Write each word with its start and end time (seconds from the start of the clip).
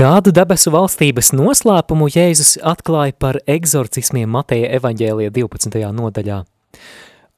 Kādu 0.00 0.32
debesu 0.32 0.70
valstības 0.72 1.28
noslēpumu 1.36 2.06
Jēzus 2.08 2.54
atklāja 2.64 3.12
par 3.20 3.36
egzorcismiem 3.44 4.30
Mateja 4.32 4.70
evaņģēlija 4.78 5.28
12. 5.36 5.76
nodaļā? 5.92 6.38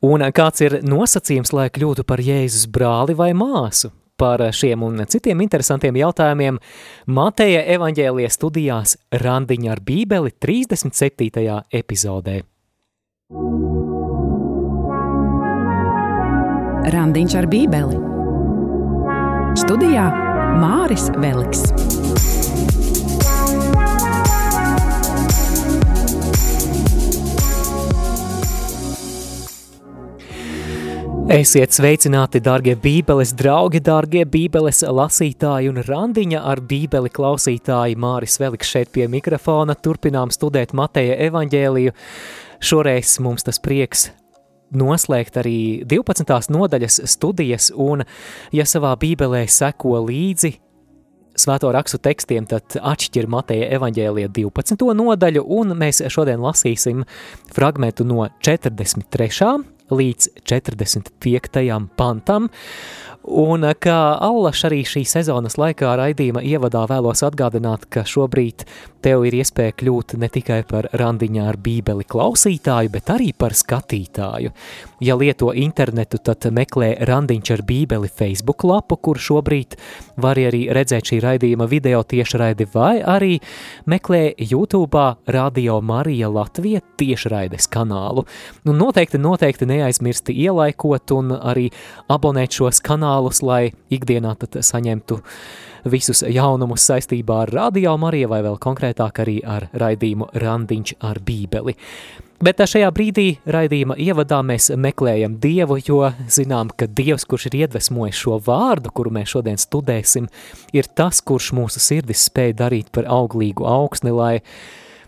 Un 0.07 0.23
kāds 0.31 0.63
ir 0.63 0.77
nosacījums, 0.87 1.51
lai 1.59 1.67
kļūtu 1.75 2.07
par 2.07 2.23
Jēzus 2.23 2.69
brāli 2.71 3.19
vai 3.19 3.33
māsu? 3.35 3.91
Par 4.15 4.47
šiem 4.55 4.87
un 4.87 5.03
citiem 5.11 5.43
interesantiem 5.43 5.99
jautājumiem 6.05 6.63
Mateja 7.11 7.67
evaņģēlija 7.75 8.31
studijās 8.31 8.95
Randiņa 9.11 9.75
ar 9.75 9.83
bībeli 9.83 10.31
37. 10.39 11.59
epizodē. 11.83 12.45
Randiņš 16.95 17.41
ar 17.43 17.51
bībeli 17.59 17.99
Studijā 19.59 20.32
Māris 20.53 21.07
Veliks. 21.17 21.63
Esiet 31.33 31.73
sveicināti, 31.73 32.43
darbie 32.45 32.75
Bībeles 32.77 33.33
draugi, 33.33 33.81
darbie 33.81 34.27
Bībeles 34.29 34.83
lasītāji 34.85 35.73
un 35.73 35.81
randiņa 35.87 36.43
ar 36.45 36.61
Bībeli 36.61 37.09
klausītāji. 37.09 37.97
Māris 37.97 38.37
Veliks 38.43 38.73
šeit 38.75 38.93
pie 38.93 39.09
mikrofona. 39.09 39.73
Turpinām 39.73 40.35
studēt 40.35 40.77
Mateja 40.77 41.17
evaņģēliju. 41.31 41.97
Šoreiz 42.63 43.17
mums 43.25 43.49
tas 43.49 43.63
prieks 43.63 44.11
noslēgt 44.77 45.39
arī 45.43 45.57
12. 45.89 46.53
nodaļas 46.53 47.01
studijas, 47.11 47.71
un, 47.77 48.05
ja 48.55 48.67
savā 48.69 48.95
Bībelē 49.01 49.45
seko 49.51 50.01
līdzi 50.09 50.57
svēto 51.39 51.71
rakstu 51.73 52.01
tekstiem, 52.03 52.47
tad 52.49 52.77
atšķir 52.77 53.29
Mateja 53.31 53.71
evaņģēlija 53.79 54.33
12. 54.37 54.89
nodaļu, 54.99 55.45
un 55.59 55.77
mēs 55.79 56.03
šodien 56.13 56.43
lasīsim 56.43 57.07
fragmentu 57.55 58.05
no 58.09 58.27
43 58.45 59.63
līdz 59.93 60.29
45. 60.49 61.89
pantam. 61.97 62.49
Un 63.23 63.63
kā 63.79 63.99
Allaš 64.19 64.65
arī 64.67 64.81
šī 64.83 65.05
sezonas 65.07 65.55
laikā 65.61 65.93
raidījuma 66.01 66.43
ievadā 66.43 66.83
vēlos 66.91 67.23
atgādināt, 67.23 67.87
ka 67.87 68.03
šobrīd 68.03 68.65
tev 69.03 69.25
ir 69.27 69.37
iespēja 69.41 69.75
kļūt 69.79 70.15
ne 70.21 70.29
tikai 70.31 70.61
par 70.69 70.87
randiņā 70.99 71.47
ar 71.51 71.59
bībeli 71.63 72.07
klausītāju, 72.09 72.91
bet 72.95 73.11
arī 73.15 73.31
par 73.35 73.55
skatītāju. 73.59 74.53
Ja 75.03 75.17
lieto 75.19 75.51
internetu, 75.59 76.21
tad 76.23 76.47
meklē 76.55 76.93
randiņš 77.07 77.53
ar 77.57 77.63
bībeli 77.67 78.11
Facebook 78.11 78.63
lapu, 78.67 78.99
kur 79.03 79.19
šobrīd 79.19 79.77
var 80.23 80.39
arī 80.39 80.65
redzēt 80.75 81.11
šī 81.11 81.19
raidījuma 81.25 81.67
video 81.71 82.03
tiešraidi, 82.07 82.69
vai 82.75 83.01
arī 83.03 83.39
meklē 83.91 84.23
YouTube 84.39 85.03
Radio 85.27 85.81
Marija 85.81 86.31
Latvija 86.31 86.83
tiešraides 86.99 87.67
kanālu. 87.73 88.27
Nu, 88.67 88.75
noteikti, 88.77 89.19
noteikti 89.19 89.67
neaizmirsti 89.71 90.37
ielaikot 90.47 91.15
un 91.17 91.35
arī 91.39 91.69
abonēt 92.13 92.59
šos 92.59 92.83
kanālus, 92.85 93.12
lai 93.43 93.73
ikdienā 93.91 94.35
saņemtu 94.61 95.21
visus 95.93 96.23
jaunumus 96.23 96.85
saistībā 96.87 97.43
ar 97.45 97.53
Radio 97.53 97.97
Mariju 97.99 98.29
vai 98.31 98.43
vēl 98.45 98.59
konkrētāk 98.63 99.23
arī 99.25 99.41
ar 99.45 99.69
raidījumu 99.75 100.31
Randiņš 100.39 100.95
ar 101.03 101.19
bībeli. 101.27 101.77
Bet 102.43 102.59
šajā 102.59 102.89
brīdī 102.91 103.27
raidījuma 103.47 103.95
ievadā 104.03 104.41
mēs 104.43 104.73
meklējam 104.75 105.37
Dievu, 105.43 105.77
jo 105.87 106.09
zinām, 106.27 106.73
ka 106.75 106.89
Dievs, 106.91 107.23
kurš 107.31 107.47
ir 107.53 107.61
iedvesmojis 107.61 108.19
šo 108.19 108.41
vārdu, 108.43 108.91
kuru 108.91 109.13
mēs 109.15 109.31
šodien 109.31 109.61
studēsim, 109.63 110.27
ir 110.75 110.89
tas, 110.99 111.21
kurš 111.23 111.53
mūsu 111.55 111.79
sirdis 111.83 112.25
spēj 112.27 112.57
darīt 112.59 112.91
par 112.91 113.07
auglīgu 113.07 113.63
augsni, 113.63 114.11
lai 114.11 114.41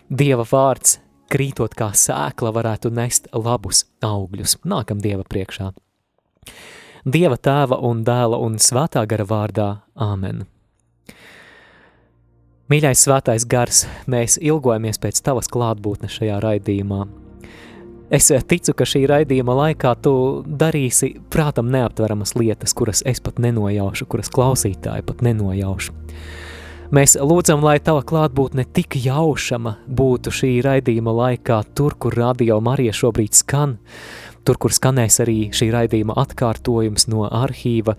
Dieva 0.06 0.46
vārds, 0.46 1.00
krītot 1.34 1.74
kā 1.74 1.90
sēkla, 1.90 2.54
varētu 2.54 2.94
nest 2.94 3.26
labus 3.34 3.82
augļus. 4.04 4.60
Nākam 4.62 5.02
Dieva 5.02 5.26
priekšā. 5.26 5.72
Dieva 7.04 7.36
tēva 7.36 7.76
un 7.84 7.98
dēla 8.00 8.38
un 8.40 8.54
svētā 8.56 9.02
gara 9.04 9.26
vārdā– 9.28 9.66
Āmen. 10.10 10.46
Mīļais 12.72 13.02
svētais 13.04 13.44
gars, 13.44 13.82
mēs 14.08 14.38
ilgojamies 14.40 14.96
pēc 15.02 15.20
tavas 15.26 15.50
klātbūtnes 15.52 16.16
šajā 16.16 16.38
raidījumā. 16.40 17.02
Es 18.08 18.30
ticu, 18.32 18.72
ka 18.72 18.88
šī 18.88 19.04
raidījuma 19.10 19.52
laikā 19.58 19.92
tu 20.00 20.14
darīsi 20.48 21.12
prātam 21.28 21.68
neaptveramas 21.74 22.32
lietas, 22.40 22.72
kuras 22.72 23.04
es 23.04 23.20
pat 23.20 23.36
nenojaušu, 23.36 24.08
kuras 24.08 24.32
klausītāji 24.32 25.04
pat 25.04 25.20
nenojaušu. 25.28 25.92
Mēs 26.94 27.18
lūdzam, 27.20 27.60
lai 27.64 27.82
tava 27.84 28.00
klātbūtne 28.06 28.64
tik 28.72 28.96
jaušama 29.04 29.76
būtu 29.84 30.32
šī 30.32 30.54
raidījuma 30.64 31.12
laikā, 31.20 31.60
tur, 31.76 31.98
kur 32.00 32.16
radio 32.16 32.62
Marija 32.64 32.96
šobrīd 32.96 33.36
skan, 33.36 33.76
tur, 34.44 34.60
kur 34.60 34.74
skanēs 34.74 35.20
arī 35.24 35.38
šī 35.54 35.70
raidījuma 35.74 36.16
atkārtojums 36.24 37.08
no 37.12 37.28
arhīva, 37.28 37.98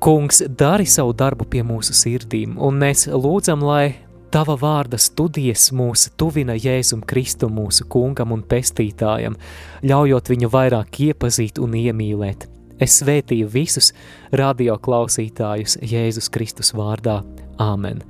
Kungs, 0.00 0.38
dari 0.48 0.86
savu 0.88 1.12
darbu 1.12 1.44
pie 1.44 1.60
mūsu 1.60 1.92
sirdīm, 1.92 2.54
un 2.56 2.78
mēs 2.80 3.02
lūdzam, 3.12 3.60
lai 3.60 3.98
Tava 4.30 4.54
vārda 4.54 4.94
studijas 4.94 5.72
mūs 5.74 6.04
tuvina 6.14 6.54
Jēzum 6.54 7.00
Kristu 7.02 7.48
mūsu 7.50 7.82
kungam 7.90 8.30
un 8.30 8.44
pestītājam, 8.46 9.34
ļaujot 9.82 10.30
viņu 10.30 10.50
vairāk 10.52 11.00
iepazīt 11.08 11.58
un 11.58 11.74
iemīlēt. 11.74 12.46
Es 12.78 13.00
svētīju 13.02 13.50
visus 13.50 13.90
radio 14.30 14.78
klausītājus 14.78 15.80
Jēzus 15.82 16.30
Kristus 16.30 16.70
vārdā. 16.78 17.18
Āmen. 17.58 18.04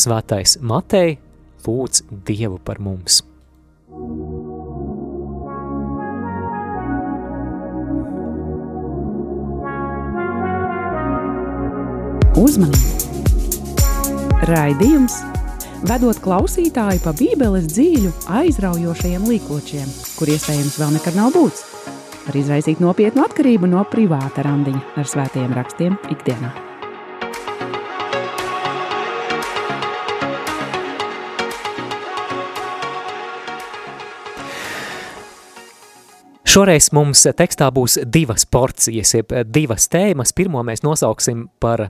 Svētais 0.00 0.56
Matei 0.64 1.18
lūdz 1.68 2.06
Dievu 2.24 2.56
par 2.64 2.80
mums. 2.80 3.20
Uzmanību! 12.36 13.14
Raidījums 14.44 15.14
vedot 15.88 16.18
klausītāju 16.20 17.00
pa 17.00 17.14
Bībeles 17.16 17.64
dzīļu 17.70 18.10
aizraujošajiem 18.28 19.24
līkločiem, 19.24 19.88
kur 20.18 20.28
iespējams 20.34 20.76
vēl 20.76 20.92
nekad 20.98 21.16
nav 21.16 21.32
būts, 21.32 21.64
var 22.26 22.36
izraisīt 22.36 22.84
nopietnu 22.84 23.24
atkarību 23.24 23.72
no 23.72 23.86
privāta 23.88 24.44
randiņa 24.44 24.84
ar 25.00 25.08
svētajiem 25.08 25.56
rakstiem 25.56 25.96
ikdienā. 26.12 26.52
Šoreiz 36.44 36.92
mums 36.92 37.24
tekstā 37.32 37.72
būs 37.72 38.02
divas 38.04 38.44
porcijas, 38.44 39.16
jeb 39.16 39.32
divas 39.48 39.88
tēmas. 39.88 40.36
Pirmo 40.36 40.60
mēs 40.68 40.84
nosauksim 40.84 41.48
par 41.64 41.88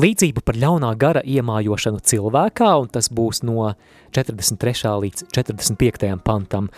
līdzību 0.00 0.42
par 0.44 0.58
ļaunā 0.60 0.92
gara 1.00 1.22
iemājošanu 1.24 2.02
cilvēkā, 2.04 2.70
un 2.82 2.90
tas 2.92 3.08
būs 3.12 3.42
no 3.46 3.72
43. 4.16 4.92
līdz 5.04 5.26
45. 5.34 6.12
pantam. 6.24 6.70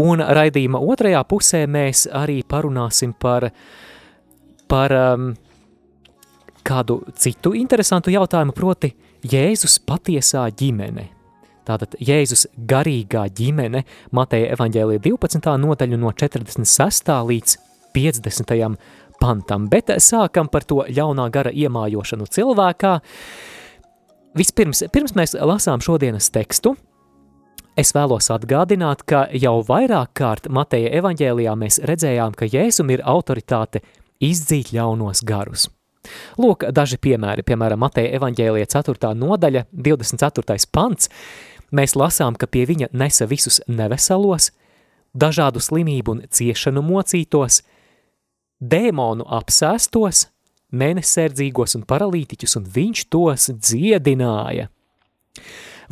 Un 0.00 0.22
raidījuma 0.22 0.82
otrajā 0.82 1.22
pusē 1.30 1.64
mēs 1.70 2.06
arī 2.12 2.42
parunāsim 2.46 3.14
par, 3.18 3.50
par 4.70 4.96
um, 4.98 5.32
kādu 6.66 7.02
citu 7.18 7.54
interesantu 7.58 8.14
jautājumu, 8.14 8.54
proti 8.56 8.94
Jēzus 9.24 9.78
patiesā 9.86 10.48
ģimene. 10.52 11.08
Tātad 11.64 11.94
Jēzus 11.96 12.44
garīgā 12.68 13.24
ģimene, 13.32 13.84
Mateja 14.12 14.52
evaņģēlija 14.52 15.00
12. 15.06 15.54
nodaļu 15.62 16.00
no 16.00 16.12
46. 16.12 17.14
līdz 17.30 17.56
50 17.94 18.76
pantam, 19.24 19.68
bet 19.72 19.92
sākam 20.04 20.50
par 20.52 20.66
to 20.68 20.84
ļaunā 20.88 21.28
gara 21.32 21.52
iemājošanu 21.52 22.26
cilvēkā. 22.36 22.96
Vispirms, 24.36 24.82
pirms 24.92 25.14
mēs 25.16 25.36
lasām 25.38 25.82
šodienas 25.84 26.28
tekstu, 26.34 26.74
es 27.78 27.94
vēlos 27.96 28.28
atgādināt, 28.34 29.04
ka 29.08 29.24
jau 29.32 29.60
vairāk 29.66 30.12
kārt 30.18 30.50
Mateja 30.50 30.90
evaņģēlijā 31.00 31.54
mēs 31.58 31.80
redzējām, 31.88 32.34
ka 32.36 32.50
Jēzum 32.50 32.92
ir 32.92 33.04
autoritāte 33.06 33.80
izdzīt 34.22 34.74
ļaunos 34.74 35.24
garus. 35.26 35.68
Lūk, 36.36 36.66
daži 36.76 36.98
piemēri, 37.00 37.46
piemēram, 37.46 37.80
Mateja 37.80 38.18
evaņģēlija 38.18 38.68
4. 38.74 39.14
nodaļa, 39.16 39.64
24. 39.72 40.58
pants, 40.74 41.08
mēs 41.72 41.96
lasām, 41.96 42.36
ka 42.36 42.50
pie 42.50 42.66
viņa 42.68 42.90
nesa 42.92 43.30
visus 43.30 43.62
neveselos, 43.70 44.50
dažādu 45.16 45.62
slimību 45.64 46.18
un 46.18 46.26
ciešanu 46.28 46.84
mocītos– 46.84 47.62
dēmonu 48.60 49.26
apsēstos, 49.38 50.28
mēneserdzīgos 50.74 51.76
un 51.78 51.84
paralītiķus, 51.88 52.56
un 52.58 52.70
viņš 52.74 53.04
tos 53.12 53.50
dziedināja. 53.52 54.70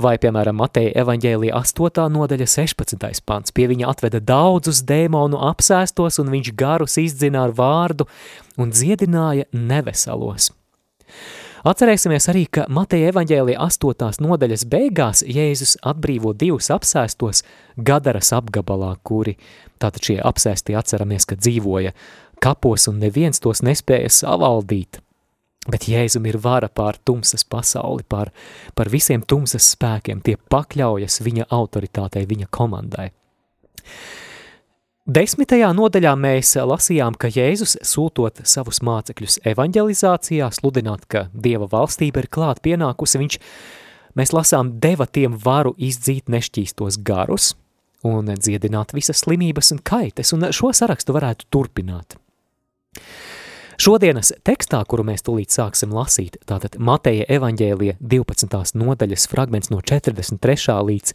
Vai, 0.00 0.14
piemēram, 0.16 0.56
Mateja 0.56 0.94
evaņģēlija 1.02 1.58
8. 1.58 2.06
nodaļa 2.14 2.46
16. 2.48 3.20
pants, 3.28 3.52
pie 3.52 3.66
viņa 3.68 3.90
atveda 3.92 4.22
daudzus 4.24 4.80
dēmonu 4.88 5.40
apsēstos, 5.50 6.16
un 6.22 6.32
viņš 6.32 6.54
garus 6.56 6.96
izdzina 7.02 7.44
ar 7.46 7.52
vārdu 7.58 8.08
un 8.56 8.72
dziedināja 8.72 9.50
neveselos. 9.52 10.50
Atcerēsimies 11.62 12.24
arī, 12.26 12.46
ka 12.50 12.64
Mateja 12.72 13.12
evaņģēlija 13.12 13.60
8. 13.62 14.16
nodaļas 14.24 14.64
beigās 14.66 15.20
Jēzus 15.22 15.76
atbrīvo 15.86 16.32
divus 16.34 16.72
apsēstos 16.74 17.44
Gadaras 17.76 18.32
apgabalā, 18.34 18.96
kuri 19.06 19.36
tātad 19.78 20.02
šie 20.02 20.16
apsēstie 20.26 20.74
atceramies, 20.78 21.28
ka 21.28 21.38
dzīvoja 21.38 21.92
kapos 22.42 22.88
un 22.90 22.98
neviens 23.02 23.40
tos 23.42 23.62
nespēja 23.62 24.10
savaldīt. 24.10 24.98
Bet 25.70 25.86
Jēzum 25.86 26.24
ir 26.26 26.40
vara 26.42 26.66
pār 26.66 26.96
tumsas 27.06 27.44
pasauli, 27.46 28.02
pār, 28.02 28.32
pār 28.74 28.90
visiem 28.90 29.22
tumsas 29.22 29.68
spēkiem, 29.76 30.18
tie 30.26 30.34
pakļaujas 30.50 31.20
viņa 31.22 31.46
autoritātei, 31.54 32.24
viņa 32.26 32.50
komandai. 32.50 33.12
Desmitajā 35.02 35.68
nodaļā 35.74 36.12
mēs 36.18 36.54
lasījām, 36.66 37.14
ka 37.18 37.30
Jēzus 37.30 37.76
sūtot 37.86 38.42
savus 38.46 38.78
mācekļus 38.86 39.40
evanģelizācijā, 39.50 40.50
sludināt, 40.54 41.06
ka 41.10 41.24
Dieva 41.34 41.66
valstība 41.70 42.22
ir 42.22 42.30
klāt 42.30 42.62
pienākusi, 42.62 43.18
viņš, 43.22 43.38
mēs 44.18 44.34
lasām, 44.34 44.76
deva 44.82 45.06
tiem 45.06 45.38
varu 45.42 45.74
izdzīt 45.78 46.30
nešķīstos 46.30 47.00
garus 47.06 47.52
un 48.06 48.30
dziedināt 48.34 48.94
visas 48.94 49.22
slimības 49.22 49.74
un 49.74 49.82
kaites, 49.82 50.34
un 50.34 50.50
šo 50.54 50.70
sarakstu 50.74 51.14
varētu 51.14 51.50
turpināt. 51.50 52.18
Šodienas 53.82 54.30
tekstā, 54.46 54.82
kuru 54.86 55.02
mēs 55.08 55.24
tūlīt 55.26 55.50
sāksim 55.50 55.94
lasīt, 55.96 56.36
tātad 56.46 56.76
Mateja 56.78 57.24
evaņģēlija 57.34 57.96
12. 57.98 58.76
nodaļas 58.78 59.24
fragments 59.32 59.72
no 59.72 59.80
43. 59.80 60.76
līdz 60.86 61.14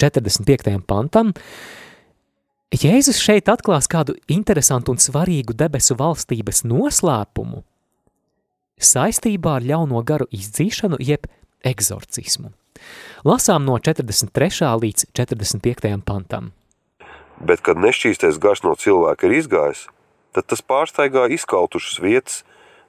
45. 0.00 0.78
pantam, 0.88 1.34
Jēzus 2.74 3.16
šeit 3.22 3.48
atklās 3.48 3.86
kādu 3.88 4.16
interesantu 4.28 4.92
un 4.92 4.98
svarīgu 5.00 5.54
debesu 5.56 5.94
valstības 5.96 6.66
noslēpumu 6.68 7.62
saistībā 8.78 9.54
ar 9.56 9.64
ļauno 9.64 10.02
garu 10.04 10.26
izdzīšanu 10.34 10.98
jeb 11.00 11.24
egzorcismu. 11.66 12.50
Lasām 13.26 13.64
no 13.66 13.78
43. 13.78 14.68
līdz 14.82 15.06
45. 15.16 15.94
pantam. 16.04 16.52
Bet, 17.38 17.62
kad 17.62 17.78
nešķīstais 17.78 18.42
gars 18.42 18.66
no 18.66 18.74
cilvēka 18.78 19.30
ir 19.30 19.38
izgājis, 19.38 19.86
tad 20.38 20.46
tas 20.54 20.62
pārsteigā 20.62 21.26
izkautušas 21.34 21.98
vietas, 21.98 22.42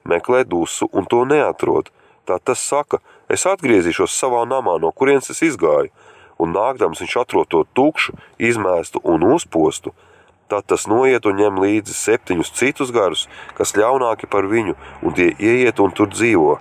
meklē 0.06 0.44
dusu 0.46 0.86
un 0.94 1.08
to 1.10 1.24
neatrod. 1.26 1.90
Tā 2.28 2.38
tas 2.38 2.62
saka, 2.62 3.00
es 3.26 3.42
atgriezīšos 3.50 4.14
savā 4.14 4.44
namā, 4.46 4.76
no 4.78 4.92
kurienes 4.94 5.32
es 5.34 5.42
izgāju, 5.42 5.90
un 6.38 6.54
nākdams 6.54 7.02
viņš 7.02 7.16
atrod 7.24 7.50
to 7.50 7.64
tukšu, 7.74 8.14
izmēstu 8.38 9.02
un 9.02 9.26
uzpostu, 9.34 9.90
tad 10.46 10.68
tas 10.70 10.86
noiet 10.86 11.26
un 11.26 11.42
ņem 11.42 11.58
līdzi 11.64 11.96
septiņus 11.96 12.54
citus 12.54 12.94
garus, 12.94 13.26
kas 13.58 13.74
ļaunāki 13.74 14.30
par 14.30 14.46
viņu, 14.46 14.78
un 15.02 15.18
tie 15.18 15.32
ieiet 15.34 15.82
un 15.82 15.90
tur 15.90 16.10
dzīvo. 16.14 16.60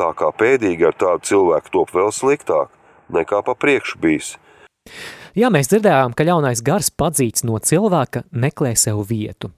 Tā 0.00 0.12
kā 0.16 0.32
pēdīgi 0.32 0.88
ar 0.88 0.96
tādu 0.96 1.28
cilvēku 1.28 1.76
top 1.76 1.92
vēl 1.92 2.12
sliktāk, 2.16 2.72
nekā 3.12 3.44
pa 3.44 3.52
priekšu 3.52 4.00
bijis. 4.00 4.38
Jā, 5.38 5.50
mēs 5.52 5.70
dzirdējām, 5.70 6.14
ka 6.16 6.26
ļaunais 6.26 6.62
gars 6.66 6.90
padzīts 6.90 7.44
no 7.46 7.58
cilvēka 7.62 8.24
meklē 8.30 8.72
sev 8.78 9.04
vietu, 9.06 9.52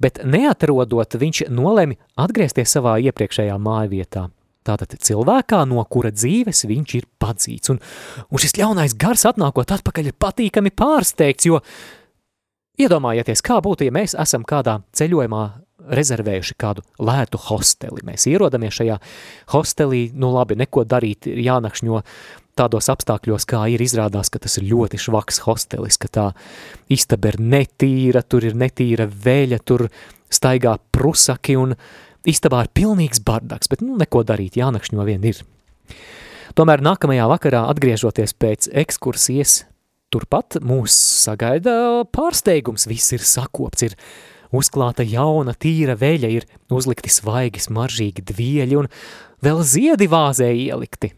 bet 0.00 0.22
neatrodot, 0.24 1.18
viņš 1.20 1.46
nolemi 1.52 1.98
atgriezties 2.16 2.72
savā 2.78 2.96
iepriekšējā 3.08 3.58
mājvietā. 3.60 4.28
Tātad 4.68 4.98
cilvēkā, 5.00 5.62
no 5.68 5.80
kura 5.88 6.10
dzīves 6.12 6.66
viņš 6.68 6.96
ir 6.98 7.06
padzīts. 7.20 7.72
Un, 7.72 7.78
un 8.28 8.42
šis 8.42 8.58
ļaunais 8.58 8.96
gars 9.00 9.24
atnākot 9.30 9.70
atpakaļ 9.78 10.10
ir 10.10 10.18
patīkami 10.20 10.74
pārsteigts, 10.76 11.48
jo 11.48 11.62
iedomājieties, 12.80 13.44
kā 13.44 13.62
būtu, 13.64 13.88
ja 13.88 13.94
mēs 13.94 14.16
esam 14.18 14.44
kādā 14.48 14.80
ceļojumā 14.96 15.44
rezervējuši 15.88 16.56
kādu 16.60 16.84
lētu 17.00 17.40
hosteli. 17.48 18.04
Mēs 18.04 18.26
ierodamies 18.28 18.76
šajā 18.76 18.98
hostelī, 19.54 20.08
nu 20.12 20.32
labi, 20.34 20.58
neko 20.60 20.84
darīt, 20.88 21.30
jānakšņo 21.32 22.02
tādos 22.58 22.90
apstākļos, 22.92 23.46
kā 23.48 23.62
ir 23.72 23.82
izrādās, 23.84 24.30
ka 24.32 24.42
tas 24.42 24.58
ir 24.60 24.68
ļoti 24.72 25.00
švaks 25.06 25.42
hostelis, 25.46 25.98
ka 26.00 26.10
tā 26.12 26.26
istaba 26.92 27.32
ir 27.32 27.40
netīra, 27.40 28.24
tur 28.26 28.46
ir 28.48 28.58
netīra 28.58 29.08
veļa, 29.08 29.62
tur 29.64 29.88
staigā 30.28 30.76
prusaki 30.92 31.56
un 31.56 31.74
Istabā 32.28 32.64
ir 32.66 32.72
pilnīgs 32.76 33.22
bardaks, 33.24 33.70
bet 33.70 33.80
nu, 33.84 33.94
neko 33.96 34.24
darīt, 34.26 34.58
jānakšņo 34.58 35.04
vien 35.06 35.22
ir. 35.24 35.38
Tomēr 36.58 36.82
nākamajā 36.84 37.28
vakarā, 37.30 37.62
atgriežoties 37.70 38.34
pēc 38.34 38.68
ekskursijas, 38.82 39.62
turpat 40.12 40.58
mūs 40.64 40.96
sagaida 41.22 42.04
pārsteigums, 42.12 42.88
viss 42.90 43.14
ir 43.16 43.24
sakopts, 43.24 43.86
ir 43.86 43.96
uzklāta 44.52 45.06
jauna, 45.06 45.54
tīra 45.54 45.94
veļa, 46.00 46.32
ir 46.40 46.48
uzlikti 46.74 47.12
svaigi, 47.12 47.62
smaržīgi 47.62 48.26
dvieļi 48.32 48.80
un 48.80 48.90
vēl 49.44 49.62
ziedi 49.62 50.10
vāzē 50.10 50.50
ielikti. 50.52 51.14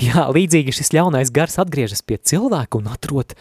Jā, 0.00 0.28
līdzīgi 0.32 0.72
šis 0.74 0.92
ļaunais 0.96 1.32
gars 1.34 1.58
atgriežas 1.60 2.02
pie 2.06 2.16
cilvēku 2.16 2.80
un 2.80 2.88
atrod 2.92 3.34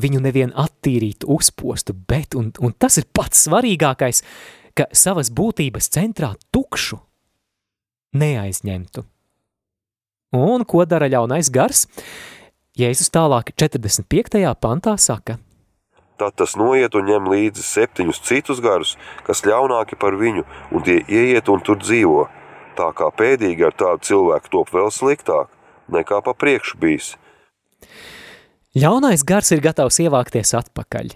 viņu 0.00 0.22
nevien 0.24 0.54
attīrītu 0.56 1.28
uzpostu, 1.28 1.92
bet, 1.92 2.34
un, 2.38 2.48
un 2.64 2.72
tas 2.72 2.96
ir 3.00 3.08
pats 3.12 3.44
svarīgākais, 3.46 4.22
ka 4.76 4.88
savas 4.96 5.28
būtības 5.34 5.90
centrā 5.92 6.32
tukšu 6.54 7.00
neaizņemtu. 8.16 9.04
Un 10.40 10.64
ko 10.64 10.86
dara 10.86 11.10
ļaunais 11.10 11.50
gars? 11.52 11.86
Jēzus 12.78 13.10
tālāk 13.12 13.50
45. 13.58 14.40
pantā 14.62 14.94
saka. 14.96 15.40
Tad 16.20 16.36
tas 16.36 16.52
noiet 16.56 16.94
un 16.94 17.08
ņem 17.08 17.28
līdzi 17.32 17.64
septiņus 17.64 18.20
citus 18.28 18.60
garus, 18.62 18.94
kas 19.26 19.42
ļaunāki 19.48 19.96
par 20.00 20.18
viņu, 20.20 20.44
un 20.70 20.84
tie 20.86 21.00
ieiet 21.08 21.48
un 21.48 21.64
tur 21.64 21.80
dzīvo. 21.80 22.28
Tā 22.80 22.88
kā 22.96 23.10
pēdīgi 23.12 23.66
ar 23.66 23.74
tādu 23.76 24.06
cilvēku 24.08 24.52
top 24.54 24.70
vēl 24.72 24.88
sliktāk, 24.94 25.50
nekā 25.92 26.22
pa 26.24 26.32
priekšu 26.32 26.78
bijis. 26.80 27.10
Ļaunais 28.78 29.24
gars 29.26 29.50
ir 29.52 29.60
gatavs 29.60 29.98
ievākties 30.00 30.54
atpakaļ. 30.56 31.10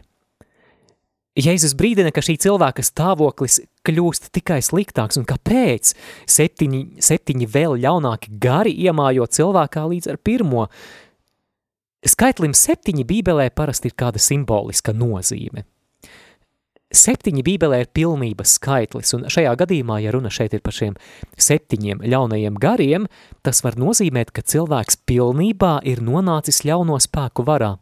Jēzus 1.41 1.73
brīdina, 1.75 2.13
ka 2.15 2.23
šī 2.23 2.37
cilvēka 2.45 2.85
stāvoklis 2.85 3.63
kļūst 3.87 4.29
tikai 4.37 4.61
sliktāks, 4.63 5.17
un 5.19 5.25
kāpēc 5.27 5.95
septiņi, 6.31 6.83
septiņi 7.03 7.49
vēl 7.51 7.79
ļaunāki 7.83 8.37
gari 8.43 8.75
iemājo 8.85 9.27
cilvēkā 9.27 9.87
līdz 9.91 10.13
ar 10.13 10.21
pirmo. 10.23 10.69
Skaitlim 12.05 12.55
septiņi 12.55 13.07
bībelē 13.09 13.49
parasti 13.57 13.91
ir 13.91 13.97
kāda 13.99 14.21
simboliska 14.23 14.95
nozīme. 14.95 15.65
Septiņi 16.95 17.43
bībelē 17.43 17.81
ir 17.83 17.89
pilnības 17.97 18.59
skaitlis, 18.59 19.15
un 19.17 19.25
šajā 19.33 19.55
gadījumā, 19.65 19.99
ja 20.05 20.13
runa 20.15 20.31
šeit 20.31 20.53
ir 20.55 20.63
par 20.63 20.77
šiem 20.77 20.95
septiņiem 21.41 22.05
ļaunajiem 22.07 22.59
gariem, 22.61 23.09
tas 23.43 23.65
var 23.65 23.79
nozīmēt, 23.81 24.31
ka 24.35 24.45
cilvēks 24.45 25.01
pilnībā 25.09 25.79
ir 25.89 26.05
nonācis 26.05 26.63
ļauno 26.69 27.01
spēku 27.03 27.47
varā. 27.49 27.75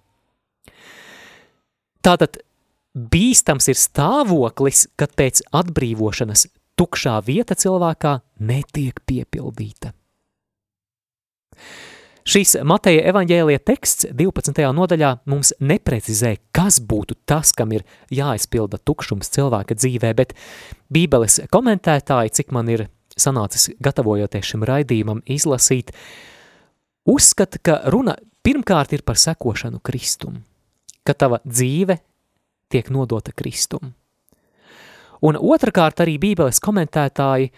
Tātad 2.02 2.40
bīstams 2.94 3.68
ir 3.72 3.78
stāvoklis, 3.78 4.86
kad 4.96 5.12
pēc 5.18 5.44
atbrīvošanas 5.54 6.46
tukšā 6.80 7.18
vieta 7.26 7.56
cilvēkā 7.58 8.16
netiek 8.48 9.02
piepildīta. 9.06 9.92
Šīs 12.22 12.54
Mateja 12.62 13.02
evaņģēlija 13.10 13.60
teksts 13.66 14.06
12. 14.14 14.60
nodaļā 14.76 15.08
mums 15.26 15.50
neprecizē, 15.58 16.36
kas 16.54 16.78
būtu 16.78 17.16
tas, 17.26 17.50
kam 17.50 17.74
ir 17.74 17.82
jāizpilda 18.14 18.78
tukšums 18.78 19.32
cilvēka 19.34 19.74
dzīvē, 19.74 20.12
bet 20.14 20.36
bībeles 20.94 21.40
komentētāji, 21.50 22.34
cik 22.38 22.54
man 22.54 22.70
ir 22.70 22.86
sanācis 23.18 23.72
gatavojoties 23.82 24.52
šim 24.52 24.62
raidījumam 24.70 25.24
izlasīt, 25.26 25.90
uzskata, 27.10 27.58
ka 27.58 27.80
runa 27.90 28.14
pirmkārt 28.46 28.94
ir 28.94 29.02
par 29.02 29.18
sekošanu 29.18 29.82
Kristumu, 29.82 30.44
ka 31.02 31.18
tava 31.18 31.42
dzīve 31.42 31.98
tiek 32.70 32.86
nodota 32.94 33.34
Kristum. 33.34 33.96
Un 35.26 35.42
otrkārt 35.42 36.06
arī 36.06 36.20
bībeles 36.22 36.62
komentētāji 36.62 37.50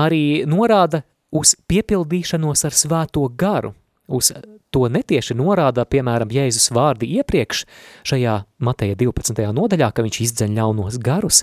arī 0.00 0.26
norāda 0.48 1.04
uz 1.36 1.52
piepildīšanos 1.68 2.64
ar 2.64 2.76
svēto 2.76 3.28
garu, 3.36 3.76
uz 4.06 4.32
to 4.74 4.86
netieši 4.92 5.36
norāda, 5.38 5.86
piemēram, 5.88 6.30
Jēzus 6.32 6.70
vārdi 6.74 7.08
iepriekš 7.18 7.64
šajā 8.06 8.38
Mateja 8.58 8.96
12. 8.98 9.44
nodaļā, 9.56 9.90
ka 9.92 10.04
viņš 10.06 10.20
izdzeņ 10.26 10.56
ļaunos 10.58 10.98
garus 11.02 11.42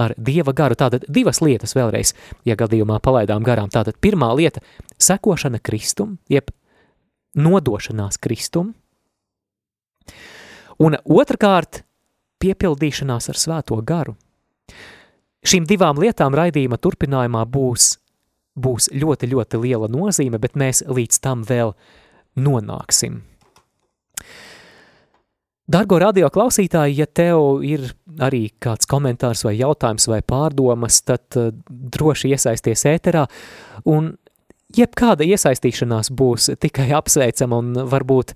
ar 0.00 0.14
Dieva 0.18 0.52
garu. 0.56 0.76
Tātad 0.78 1.06
divas 1.08 1.40
lietas 1.44 1.76
vēlreiz, 1.76 2.12
ja 2.44 2.56
gadījumā 2.58 2.98
palaidām 3.04 3.44
garām. 3.46 3.72
Tātad 3.72 3.98
pirmā 4.02 4.32
lieta– 4.36 4.62
sekošana 5.08 5.60
Kristum, 5.64 6.18
jeb 6.28 6.52
nodošanās 7.36 8.20
Kristum. 8.20 8.74
Un 10.82 10.98
otrkārt 11.00 11.82
piepildīšanās 12.42 13.30
ar 13.32 13.40
svēto 13.40 13.78
garu. 13.86 14.16
Šīm 15.46 15.66
divām 15.68 16.00
lietām 16.02 16.34
raidījuma 16.34 16.78
turpinājumā 16.82 17.44
būs, 17.48 17.94
būs 18.56 18.90
ļoti, 18.92 19.30
ļoti 19.32 19.60
liela 19.62 19.88
nozīme, 19.92 20.40
bet 20.42 20.56
mēs 20.58 20.82
līdz 20.88 21.22
tam 21.22 21.44
vēl 21.46 21.74
nonāksim. 22.40 23.22
Dargo 25.66 25.98
radio 25.98 26.28
klausītāji, 26.30 27.00
ja 27.00 27.08
tev 27.10 27.64
ir 27.66 27.88
arī 28.22 28.44
kāds 28.62 28.86
komentārs 28.86 29.42
vai 29.42 29.56
jautājums 29.58 30.06
vai 30.06 30.20
pārdomas, 30.22 31.00
tad 31.02 31.26
uh, 31.40 31.50
droši 31.66 32.30
iesaisties 32.36 32.86
ēterā 32.86 33.24
un 33.90 34.12
jebkāda 34.76 35.26
iesaistīšanās 35.26 36.12
būs 36.14 36.52
tikai 36.62 36.92
apsveicama 36.94 37.58
un 37.58 37.74
varbūt, 37.90 38.30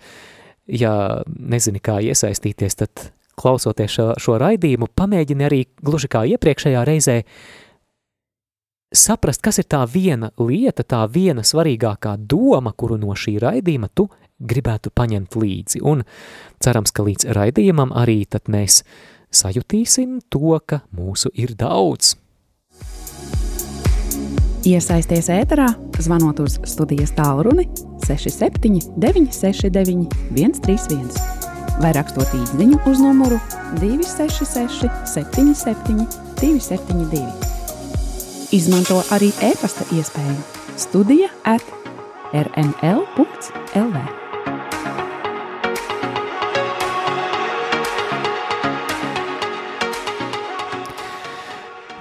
ja 0.74 0.92
nezini, 1.30 1.78
kā 1.78 2.00
iesaistīties, 2.02 2.78
tad 2.82 3.06
klausoties 3.40 3.94
šo, 3.94 4.08
šo 4.20 4.36
raidījumu, 4.42 4.90
pamēģini 4.98 5.46
arī 5.46 5.62
gluži 5.86 6.10
kā 6.10 6.24
iepriekšējā 6.34 6.82
reizē 6.88 7.20
saprast, 8.92 9.42
kas 9.42 9.60
ir 9.62 9.68
tā 9.70 9.82
viena 9.90 10.30
lieta, 10.38 10.84
tā 10.84 11.04
viena 11.10 11.44
svarīgākā 11.46 12.16
doma, 12.18 12.72
kuru 12.76 12.98
no 13.00 13.14
šī 13.14 13.38
raidījuma 13.42 13.90
tu 13.94 14.08
gribētu 14.40 14.92
paņemt 14.94 15.36
līdzi. 15.36 15.82
Un 15.84 16.04
cerams, 16.62 16.92
ka 16.92 17.04
līdz 17.06 17.30
raidījumam 17.36 17.94
arī 17.96 18.24
tad 18.30 18.50
mēs 18.50 18.82
sajutīsim 19.30 20.20
to, 20.32 20.58
ka 20.66 20.82
mūsu 20.96 21.30
ir 21.34 21.54
daudz. 21.58 22.16
Iesaisties 24.66 25.30
ēterā, 25.32 25.70
zvanot 26.04 26.42
uz 26.44 26.58
studijas 26.68 27.14
tālruni 27.16 27.64
67 28.04 28.90
969 29.00 30.10
131 30.36 31.40
vai 31.80 31.94
rakstot 31.96 32.34
īsiņu 32.36 32.82
uz 32.90 33.00
numuru 33.00 33.38
266 33.80 34.90
77 35.14 36.04
272. 36.42 37.49
Izmanto 38.50 38.96
arī 39.14 39.28
e-pasta 39.46 39.84
iespēju 39.94 40.40
studija 40.74 41.28
at 41.46 41.62
rml.lv. 42.34 44.00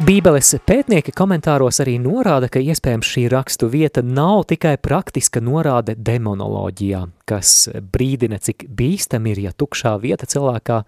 Bībeles 0.08 0.56
pētnieki 0.66 1.14
komentāros 1.14 1.78
arī 1.84 2.00
norāda, 2.02 2.50
ka 2.50 2.58
iespējams 2.58 3.12
šī 3.14 3.28
rakstu 3.30 3.70
vieta 3.70 4.02
nav 4.02 4.48
tikai 4.50 4.80
praktiska 4.82 5.44
norāde 5.46 5.94
demonoloģijā, 5.94 7.04
kas 7.30 7.68
brīdina, 7.78 8.40
cik 8.42 8.66
bīstam 8.74 9.30
ir, 9.30 9.44
ja 9.46 9.54
tukšā 9.54 9.94
vieta 10.02 10.26
cilvēkā 10.26 10.80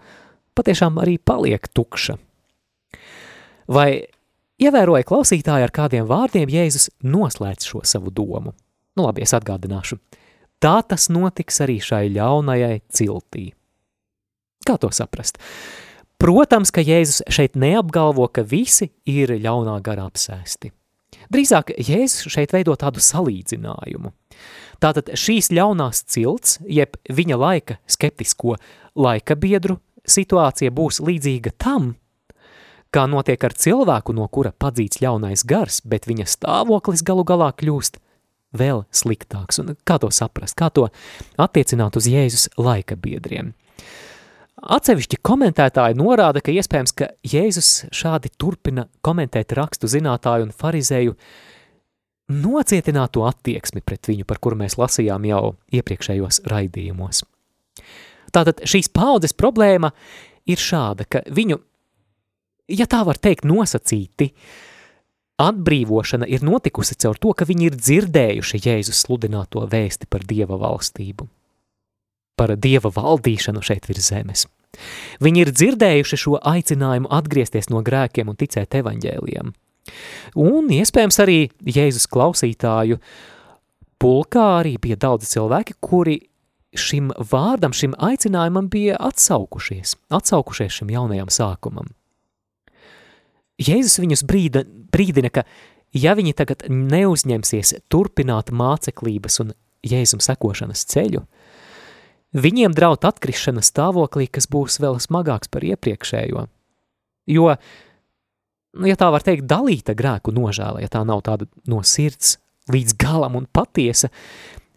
patiešām 0.58 0.98
arī 1.04 1.20
paliek 1.22 1.70
tukša. 1.70 2.18
Vai 3.70 4.10
ievēroja 4.62 5.06
klausītāji 5.08 5.66
ar 5.66 5.72
kādiem 5.74 6.06
vārdiem 6.08 6.50
Jēzus 6.50 6.90
noslēdz 7.04 7.66
šo 7.68 7.82
savu 7.88 8.12
domu? 8.14 8.54
Nu 8.96 9.06
labi, 9.06 9.24
es 9.24 9.34
atgādināšu. 9.36 9.98
Tā 10.62 10.76
tas 10.86 11.08
notiks 11.10 11.58
arī 11.64 11.78
šai 11.82 12.06
ļaunajai 12.14 12.82
ciltī. 12.92 13.48
Kā 14.66 14.76
to 14.78 14.92
saprast? 14.94 15.40
Protams, 16.22 16.70
ka 16.70 16.84
Jēzus 16.86 17.24
šeit 17.34 17.56
neapgalvo, 17.58 18.28
ka 18.30 18.44
visi 18.46 18.92
ir 19.10 19.34
ļaunā 19.42 19.80
garā 19.82 20.06
apsēsti. 20.06 20.70
Drīzāk 21.32 21.72
Jēzus 21.82 22.30
šeit 22.30 22.54
veido 22.54 22.76
tādu 22.78 23.02
salīdzinājumu. 23.02 24.12
Tātad 24.82 25.10
šīs 25.18 25.50
ļaunās 25.54 26.04
cilts, 26.10 26.60
jeb 26.66 26.94
viņa 27.10 27.38
laika 27.38 27.78
skeptisko 27.90 28.56
laika 28.98 29.34
biedru 29.38 29.78
situācija 30.06 30.72
būs 30.74 31.00
līdzīga 31.02 31.54
tam, 31.58 31.94
kā 32.92 33.06
notiek 33.10 33.44
ar 33.44 33.54
cilvēku, 33.56 34.14
no 34.16 34.28
kura 34.28 34.52
padzīts 34.52 35.00
ļaunais 35.02 35.44
gars, 35.48 35.80
bet 35.84 36.06
viņa 36.10 36.28
stāvoklis 36.28 37.04
galu 37.06 37.24
galā 37.28 37.50
kļūst 37.56 37.98
vēl 38.56 38.84
sliktāks. 38.92 39.60
Un 39.62 39.74
kā 39.88 39.98
to 40.02 40.12
saprast, 40.12 40.56
kā 40.58 40.68
to 40.70 40.88
attiecināt 41.40 41.96
uz 41.96 42.08
Jēzus 42.10 42.50
laika 42.60 42.98
biedriem? 43.00 43.54
Atsevišķi 44.62 45.18
komentētāji 45.26 45.96
norāda, 45.98 46.42
ka 46.44 46.52
iespējams, 46.54 46.92
ka 46.94 47.08
Jēzus 47.26 47.88
šādi 47.90 48.30
turpina 48.38 48.86
komentēt 49.02 49.56
rakstu 49.58 49.90
zinātāju 49.90 50.46
un 50.46 50.54
farizēju 50.54 51.16
nocietināto 52.32 53.24
attieksmi 53.26 53.82
pret 53.82 54.06
viņu, 54.06 54.28
par 54.28 54.38
kuru 54.38 54.60
mēs 54.60 54.78
lasījām 54.78 55.26
jau 55.26 55.42
iepriekšējos 55.74 56.44
raidījumos. 56.52 57.24
Tātad 58.32 58.62
šīs 58.68 58.88
paudzes 58.94 59.34
problēma 59.36 59.90
ir 60.48 60.62
šāda, 60.62 61.08
ka 61.10 61.24
viņu, 61.26 61.58
ja 62.68 62.86
tā 62.90 63.02
var 63.08 63.18
teikt, 63.18 63.46
nosacīti, 63.48 64.32
atbrīvošana 65.42 66.28
ir 66.30 66.44
notikusi 66.46 66.98
caur 67.02 67.18
to, 67.18 67.32
ka 67.34 67.48
viņi 67.48 67.70
ir 67.70 67.78
dzirdējuši 67.78 68.62
Jēzus 68.66 69.06
sludināto 69.06 69.64
vēsti 69.70 70.10
par 70.10 70.26
Dieva 70.28 70.60
valstību 70.60 71.28
par 72.42 72.56
dieva 72.58 72.90
valdīšanu 72.92 73.62
šeit 73.64 73.88
virs 73.90 74.10
zemes. 74.10 74.46
Viņi 75.22 75.44
ir 75.44 75.52
dzirdējuši 75.52 76.18
šo 76.18 76.38
aicinājumu 76.48 77.10
atgriezties 77.12 77.68
no 77.70 77.82
grēkiem 77.84 78.30
un 78.32 78.38
ticēt 78.40 78.78
evaņģēlijam. 78.80 79.52
Un 80.40 80.70
iespējams 80.72 81.18
arī 81.22 81.38
Jēzus 81.68 82.08
klausītāju 82.10 82.98
pulkā 84.00 84.46
arī 84.62 84.76
bija 84.82 84.98
daudzi 85.04 85.28
cilvēki, 85.34 85.76
kuri 85.84 86.18
šim 86.72 87.10
vārdam, 87.32 87.74
šim 87.76 87.92
aicinājumam 88.00 88.70
bija 88.72 88.96
atsaukušies, 89.10 89.98
atsaukušies 90.16 90.80
šim 90.80 90.94
jaunajam 90.94 91.28
sākumam. 91.28 91.92
Jēzus 93.60 93.98
viņus 94.00 94.24
brīda, 94.28 94.64
brīdina, 94.64 95.30
ka 95.32 95.44
ja 95.92 96.14
viņi 96.16 96.32
tagad 96.38 96.64
neuzņemsies 96.70 97.76
turpināt 97.92 98.54
māceklības 98.54 99.42
un 99.44 99.52
Jēzum 99.82 100.22
sekošanas 100.22 100.86
ceļu, 100.88 101.24
Viņiem 102.32 102.72
draud 102.72 103.04
atkrišana 103.04 103.60
stāvoklī, 103.60 104.24
kas 104.32 104.48
būs 104.48 104.78
vēl 104.80 104.96
smagāks 105.04 105.50
par 105.52 105.66
iepriekšējo. 105.68 106.46
Jo, 107.28 107.48
nu, 108.72 108.86
ja 108.88 108.96
tā 108.96 109.10
var 109.12 109.24
teikt, 109.24 109.44
dalīta 109.50 109.92
grēku 109.96 110.32
nožēla, 110.32 110.80
ja 110.80 110.88
tā 110.88 111.04
nav 111.04 111.20
tāda 111.28 111.46
no 111.68 111.82
sirds 111.84 112.38
līdz 112.72 112.96
galam 112.96 113.36
un 113.36 113.48
patiesa, 113.52 114.08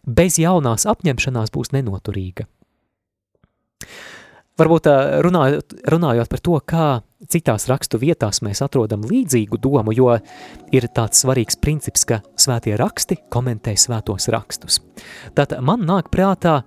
bez 0.03 0.35
jaunās 0.41 0.83
apņemšanās 0.89 1.53
būs 1.55 1.71
nenoturīga. 1.71 2.49
Varbūt 4.55 4.87
runājot, 5.25 5.73
runājot 5.91 6.31
par 6.31 6.41
to, 6.43 6.57
kā 6.63 6.87
citās 7.27 7.67
rakstu 7.67 7.99
vietās 7.99 8.39
mēs 8.45 8.61
atrodam 8.63 9.03
līdzīgu 9.03 9.59
domu, 9.59 9.91
jo 9.91 10.13
ir 10.71 10.87
tāds 10.95 11.25
svarīgs 11.25 11.59
princips, 11.59 12.05
ka 12.07 12.21
svētie 12.39 12.77
raksti 12.79 13.17
komentē 13.33 13.75
svētos 13.75 14.29
rakstus. 14.31 14.79
Tad 15.35 15.57
man 15.59 15.83
nāk 15.87 16.11
prātā 16.13 16.61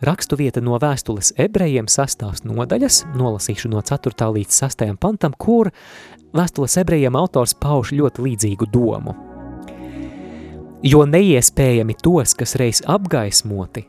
Rakstu 0.00 0.38
vieta 0.40 0.62
no 0.64 0.78
vēstules 0.80 1.34
ebrejiem 1.36 1.84
sastās 1.92 2.40
nodaļas, 2.48 3.02
nolasīšu 3.20 3.68
no 3.68 3.82
4. 3.84 4.30
līdz 4.32 4.60
6. 4.62 4.84
pantam, 4.96 5.34
kur 5.36 5.68
vēstules 6.32 6.78
ebrejiem 6.80 7.18
autors 7.20 7.52
pauž 7.52 7.92
ļoti 7.92 8.24
līdzīgu 8.24 8.68
domu. 8.72 9.12
Jo 10.80 11.04
neiespējami 11.04 11.98
tos, 12.00 12.32
kas 12.32 12.56
reiz 12.56 12.80
apgaismoti, 12.88 13.84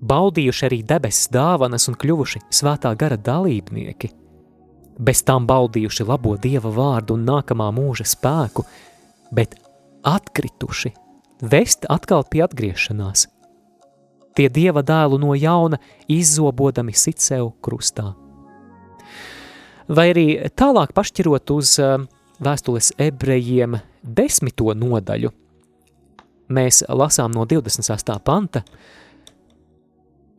baudījuši 0.00 0.66
arī 0.68 0.82
debesis 0.86 1.30
dāvanas 1.32 1.88
un 1.90 1.96
kļuvuši 2.00 2.44
svētā 2.52 2.92
gara 2.98 3.16
dalībnieki, 3.16 4.10
bez 4.98 5.24
tām 5.24 5.48
baudījuši 5.48 6.06
labo 6.08 6.36
dieva 6.36 6.72
vārdu 6.74 7.16
un 7.18 7.26
nākamā 7.28 7.70
mūža 7.74 8.08
spēku, 8.08 8.64
bet 9.32 9.58
atkrituši, 10.04 10.94
vest 11.42 11.86
atkal 11.88 12.24
pie 12.28 12.46
atgriešanās– 12.46 13.28
tie 14.40 14.48
dieva 14.48 14.82
dēlu 14.86 15.18
no 15.20 15.34
jauna 15.36 15.80
izzobodami 16.08 16.94
sit 16.96 17.20
sev 17.22 17.52
krustā. 17.64 18.14
Vai 19.90 20.10
arī 20.12 20.26
tālāk 20.54 20.94
pašķirot 20.94 21.52
uz 21.52 21.74
eh, 21.82 21.96
vēstules 22.40 22.92
ebrejiem 23.00 23.80
desmito 24.00 24.70
nodaļu, 24.72 25.32
mēs 26.54 26.84
lasām 26.88 27.34
no 27.34 27.44
28. 27.44 28.16
panta, 28.24 28.62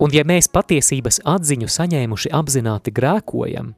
un 0.01 0.15
ja 0.15 0.25
mēs 0.27 0.49
patiesības 0.51 1.21
atziņu 1.29 1.69
saņēmuši 1.69 2.33
apzināti 2.33 2.93
grēkojam, 2.97 3.75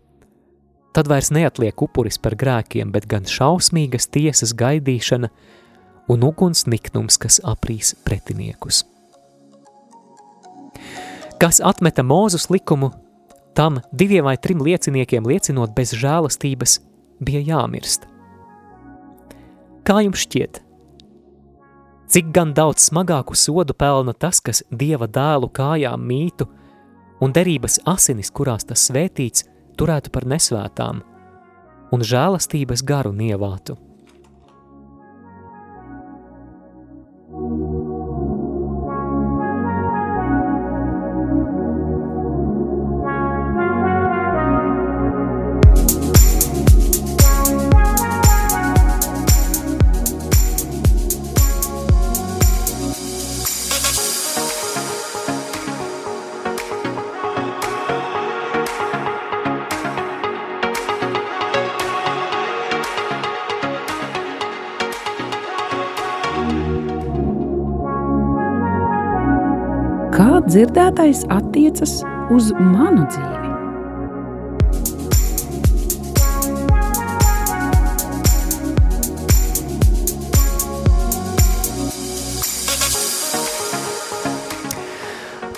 tad 0.96 1.10
vairs 1.12 1.34
neatliek 1.36 1.84
upuris 1.84 2.18
par 2.22 2.38
grēkiem, 2.40 2.94
bet 2.96 3.10
gan 3.12 3.28
šausmīgas 3.30 4.10
tiesas 4.14 4.56
gaidīšana 4.56 5.30
un 6.14 6.26
uguns 6.26 6.66
niknums, 6.70 7.20
kas 7.20 7.42
aprīs 7.44 7.96
pretiniekus 8.08 8.86
kas 11.44 11.60
atmeta 11.60 12.06
Mūzus 12.08 12.48
likumu, 12.48 12.94
tam 13.58 13.82
diviem 13.92 14.24
vai 14.24 14.38
trim 14.40 14.62
lieciniekiem 14.64 15.26
liecinot 15.28 15.74
bez 15.76 15.92
žēlastības, 16.00 16.78
bija 17.20 17.42
jāmirst. 17.44 18.08
Kā 19.84 20.00
jums 20.06 20.24
šķiet? 20.24 20.62
Cik 22.14 22.28
gan 22.30 22.52
daudz 22.54 22.84
smagāku 22.92 23.34
sodu 23.34 23.74
pelna 23.74 24.14
tas, 24.14 24.38
kas 24.38 24.60
dieva 24.70 25.08
dēlu 25.10 25.48
kājām 25.50 26.04
mītu, 26.06 26.46
un 27.26 27.32
derības 27.34 27.80
asinis, 27.90 28.30
kurās 28.30 28.68
tas 28.70 28.84
svētīts, 28.86 29.48
turētu 29.82 30.12
par 30.14 30.28
nesvētām, 30.30 31.00
un 31.90 32.06
žēlastības 32.06 32.86
garu 32.86 33.16
nievātu. 33.18 33.80
Dzirdētais 70.74 71.20
attiecas 71.30 72.00
uz 72.34 72.48
manu 72.58 73.04
dzīvi. 73.06 73.50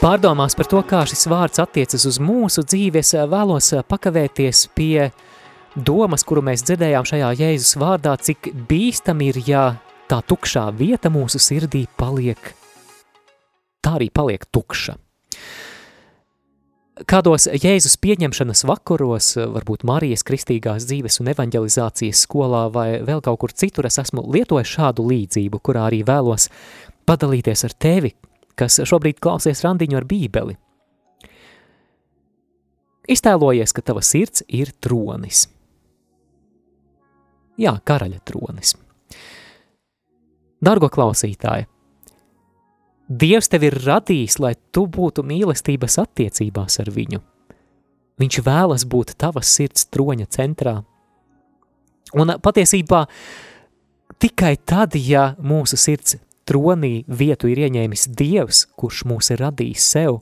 Pārdomās 0.01 0.51
par 0.59 0.67
to, 0.67 0.81
kā 0.83 1.05
šis 1.07 1.23
vārds 1.31 1.63
attiecas 1.63 2.03
uz 2.03 2.19
mūsu 2.19 2.65
dzīvi, 2.67 2.99
es 2.99 3.15
vēlos 3.15 3.71
pakavēties 3.87 4.65
pie 4.75 5.13
domas, 5.75 6.27
kuru 6.27 6.43
mēs 6.43 6.65
dzirdējām 6.67 7.07
šajā 7.07 7.31
Jēzus 7.39 7.79
vārdā, 7.79 8.17
cik 8.19 8.51
bīstam 8.67 9.23
ir, 9.23 9.39
ja 9.47 9.63
tā 10.11 10.19
tukšā 10.27 10.67
vieta 10.75 11.07
mūsu 11.07 11.39
sirdī 11.39 11.85
paliek, 11.95 12.51
tā 13.79 13.95
arī 13.95 14.11
paliek 14.11 14.43
tukša. 14.51 15.04
Kādos 17.03 17.49
Jēzus 17.51 17.97
pieņemšanas 17.99 18.61
vakaros, 18.69 19.33
varbūt 19.35 19.83
Marijas 19.83 20.23
kristīgās 20.23 20.85
dzīves 20.87 21.19
un 21.19 21.27
evanģelizācijas 21.33 22.21
skolā 22.23 22.69
vai 22.71 23.01
vēl 23.03 23.19
kaut 23.25 23.41
kur 23.41 23.51
citur, 23.51 23.89
es 23.89 23.99
esmu 23.99 24.23
lietojis 24.31 24.71
šādu 24.77 25.03
līdzību, 25.09 25.59
kurā 25.59 25.89
arī 25.89 26.05
vēlos 26.07 26.47
padalīties 27.03 27.65
ar 27.67 27.75
tevi, 27.75 28.13
kas 28.55 28.79
šobrīd 28.87 29.19
klausies 29.19 29.65
randiņu 29.65 29.99
ar 29.99 30.07
bībeli. 30.07 30.55
Iztēlojies, 33.11 33.75
ka 33.75 33.83
tava 33.85 34.01
sirds 34.01 34.45
ir 34.47 34.71
tronis. 34.79 35.45
Jā, 37.59 37.75
karaļa 37.83 38.23
tronis. 38.23 38.73
Dargo 40.63 40.87
klausītāji, 40.89 41.67
Dievs 43.05 43.51
tevi 43.51 43.69
ir 43.69 43.77
radījis, 43.85 44.39
lai 44.41 44.55
tu 44.73 44.87
būtu 44.89 45.21
mīlestības 45.25 45.99
attiecībās 46.01 46.79
ar 46.81 46.89
viņu. 46.93 47.21
Viņš 48.21 48.37
vēlas 48.45 48.85
būt 48.89 49.13
tavas 49.19 49.51
sirds 49.51 49.85
troņa 49.93 50.25
centrā. 50.33 50.79
Un 52.15 52.33
patiesībā 52.41 53.03
tikai 54.21 54.55
tad, 54.57 54.95
ja 54.95 55.33
mūsu 55.37 55.77
sirds 55.77 56.17
tronī 56.47 57.03
vietu 57.05 57.49
ir 57.51 57.65
ieņēmis 57.67 58.07
Dievs, 58.17 58.65
kurš 58.77 59.03
mūs 59.09 59.31
ir 59.33 59.43
radījis 59.43 59.91
sev, 59.97 60.19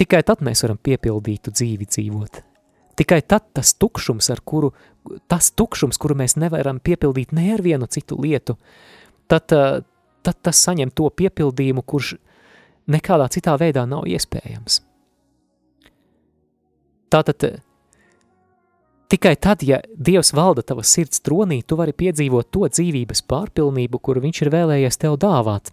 tikai 0.00 0.24
tad 0.26 0.42
mēs 0.42 0.64
varam 0.64 0.80
piepildītu 0.82 1.54
dzīvi 1.54 1.90
dzīvot. 1.90 2.42
Tikai 2.98 3.20
tad 3.26 3.48
tas 3.54 3.74
tukšums, 3.74 4.30
ar 4.30 4.42
kuru, 4.46 4.70
tas 5.30 5.50
tukšums, 5.54 5.98
kuru 5.98 6.14
mēs 6.18 6.38
nevaram 6.38 6.78
piepildīt 6.82 7.34
ne 7.34 7.50
ar 7.56 7.62
vienu 7.62 7.90
citu 7.90 8.18
lietu, 8.22 8.54
tad, 9.30 9.50
tad 10.24 10.40
tas 10.42 10.62
saņem 10.64 10.92
to 10.96 11.10
piepildījumu, 11.12 11.84
kurš 11.84 12.16
nekādā 12.90 13.28
citā 13.32 13.54
veidā 13.60 13.84
nav 13.88 14.08
iespējams. 14.08 14.80
Tātad 17.12 17.46
tikai 19.12 19.34
tad, 19.38 19.62
ja 19.62 19.78
Dievs 19.94 20.32
valda 20.34 20.64
tavas 20.66 20.90
sirds 20.90 21.22
tronī, 21.24 21.60
tu 21.62 21.78
vari 21.78 21.94
piedzīvot 21.94 22.50
to 22.50 22.66
dzīvības 22.66 23.24
pārpilnību, 23.30 24.00
kuru 24.02 24.24
viņš 24.24 24.42
ir 24.42 24.52
vēlējies 24.54 25.00
tev 25.04 25.18
dāvāt. 25.22 25.70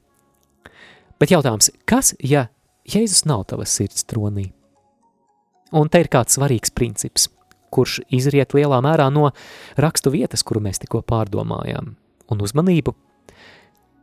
Bet 1.22 1.34
jautājums, 1.34 1.72
kas, 1.90 2.16
ja 2.22 2.50
Jēzus 2.90 3.28
nav 3.30 3.46
tavas 3.50 3.74
sirds 3.78 4.06
tronī? 4.10 4.52
Un 5.78 5.90
te 5.90 6.02
ir 6.02 6.10
kāds 6.12 6.36
svarīgs 6.36 6.74
princips, 6.76 7.30
kurš 7.72 8.02
izriet 8.12 8.56
lielā 8.58 8.82
mērā 8.84 9.08
no 9.14 9.30
rakstu 9.80 10.12
vietas, 10.12 10.44
kuru 10.44 10.64
mēs 10.66 10.82
tikko 10.82 11.04
pārdomājām. 11.08 11.94
Un 12.32 12.44
uzmanību 12.44 12.94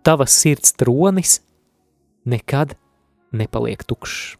tavas 0.08 0.32
sirds 0.32 0.72
tronis 0.72 1.42
nekad 2.24 2.72
nepaliek 3.36 3.82
tukšs. 3.84 4.38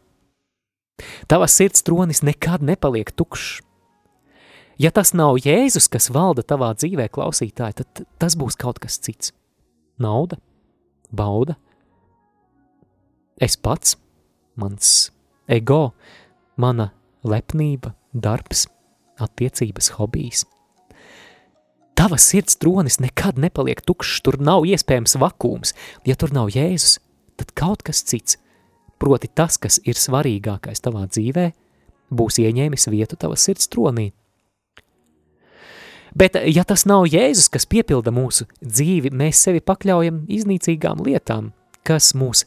Tavas 1.28 1.52
sirds 1.52 1.84
tronis 1.84 2.22
nekad 2.24 2.64
nepaliek 2.64 3.12
tukšs. 3.12 3.60
Ja 4.80 4.88
tas 4.94 5.12
nav 5.12 5.36
Jēzus, 5.44 5.90
kas 5.92 6.08
valda 6.14 6.40
tavā 6.46 6.70
dzīvē, 6.72 7.10
klausītāji, 7.12 7.82
tad 7.82 8.02
tas 8.16 8.38
būs 8.38 8.56
kaut 8.56 8.80
kas 8.80 8.96
cits. 8.96 9.34
Nauda, 10.00 10.38
bauda, 11.12 11.58
es 13.36 13.58
pats, 13.60 13.98
mans 14.56 15.10
ego, 15.50 15.90
mana 16.56 16.94
lepnība, 17.28 17.92
darbs, 18.14 18.70
attiecības, 19.20 19.98
hobijs– 19.98 20.46
Tavas 21.98 22.22
sirds 22.30 22.54
tronis 22.62 23.00
nekad 23.02 23.40
nepaliek 23.42 23.80
tukšs, 23.82 24.20
tur 24.22 24.36
nav 24.38 24.62
iespējams 24.70 25.16
vakums. 25.18 25.72
Ja 26.06 26.14
tur 26.14 26.30
nav 26.30 26.52
Jēzus, 26.54 27.00
tad 27.34 27.50
kaut 27.58 27.82
kas 27.82 28.04
cits, 28.06 28.36
proti 29.02 29.26
tas, 29.26 29.58
kas 29.58 29.80
ir 29.82 29.98
svarīgākais 29.98 30.84
tavā 30.84 31.08
dzīvē, 31.10 31.48
būs 32.14 32.38
ieņēmis 32.38 32.86
vietu 32.94 33.18
tavas 33.18 33.48
sirds 33.48 33.66
tronī. 33.74 34.12
Bet, 36.14 36.38
ja 36.46 36.62
tas 36.62 36.86
nav 36.86 37.10
Jēzus, 37.10 37.50
kas 37.50 37.66
piepilda 37.66 38.14
mūsu 38.14 38.46
dzīvi, 38.62 39.10
mēs 39.10 39.42
sevi 39.42 39.58
pakļaujam 39.58 40.22
iznīcīgām 40.30 41.02
lietām, 41.02 41.50
kas 41.82 42.14
mūs 42.14 42.46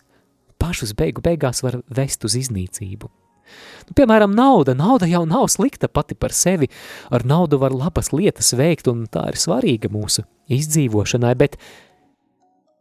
pašus 0.64 0.96
beigu 0.96 1.20
beigās 1.28 1.60
var 1.66 1.82
vest 1.92 2.24
uz 2.24 2.40
iznīcību. 2.40 3.12
Nu, 3.90 3.96
piemēram, 3.98 4.34
nauda. 4.38 4.76
Nauda 4.78 5.10
jau 5.10 5.24
nav 5.28 5.48
slikta 5.52 5.90
pati 5.92 6.16
par 6.16 6.36
sevi. 6.36 6.70
Ar 7.12 7.26
naudu 7.28 7.60
var 7.62 7.76
labas 7.76 8.12
lietas 8.16 8.54
veikt, 8.58 8.88
un 8.92 9.06
tā 9.12 9.28
ir 9.32 9.40
svarīga 9.40 9.92
mūsu 9.92 10.24
izdzīvošanai, 10.52 11.34
bet 11.40 11.58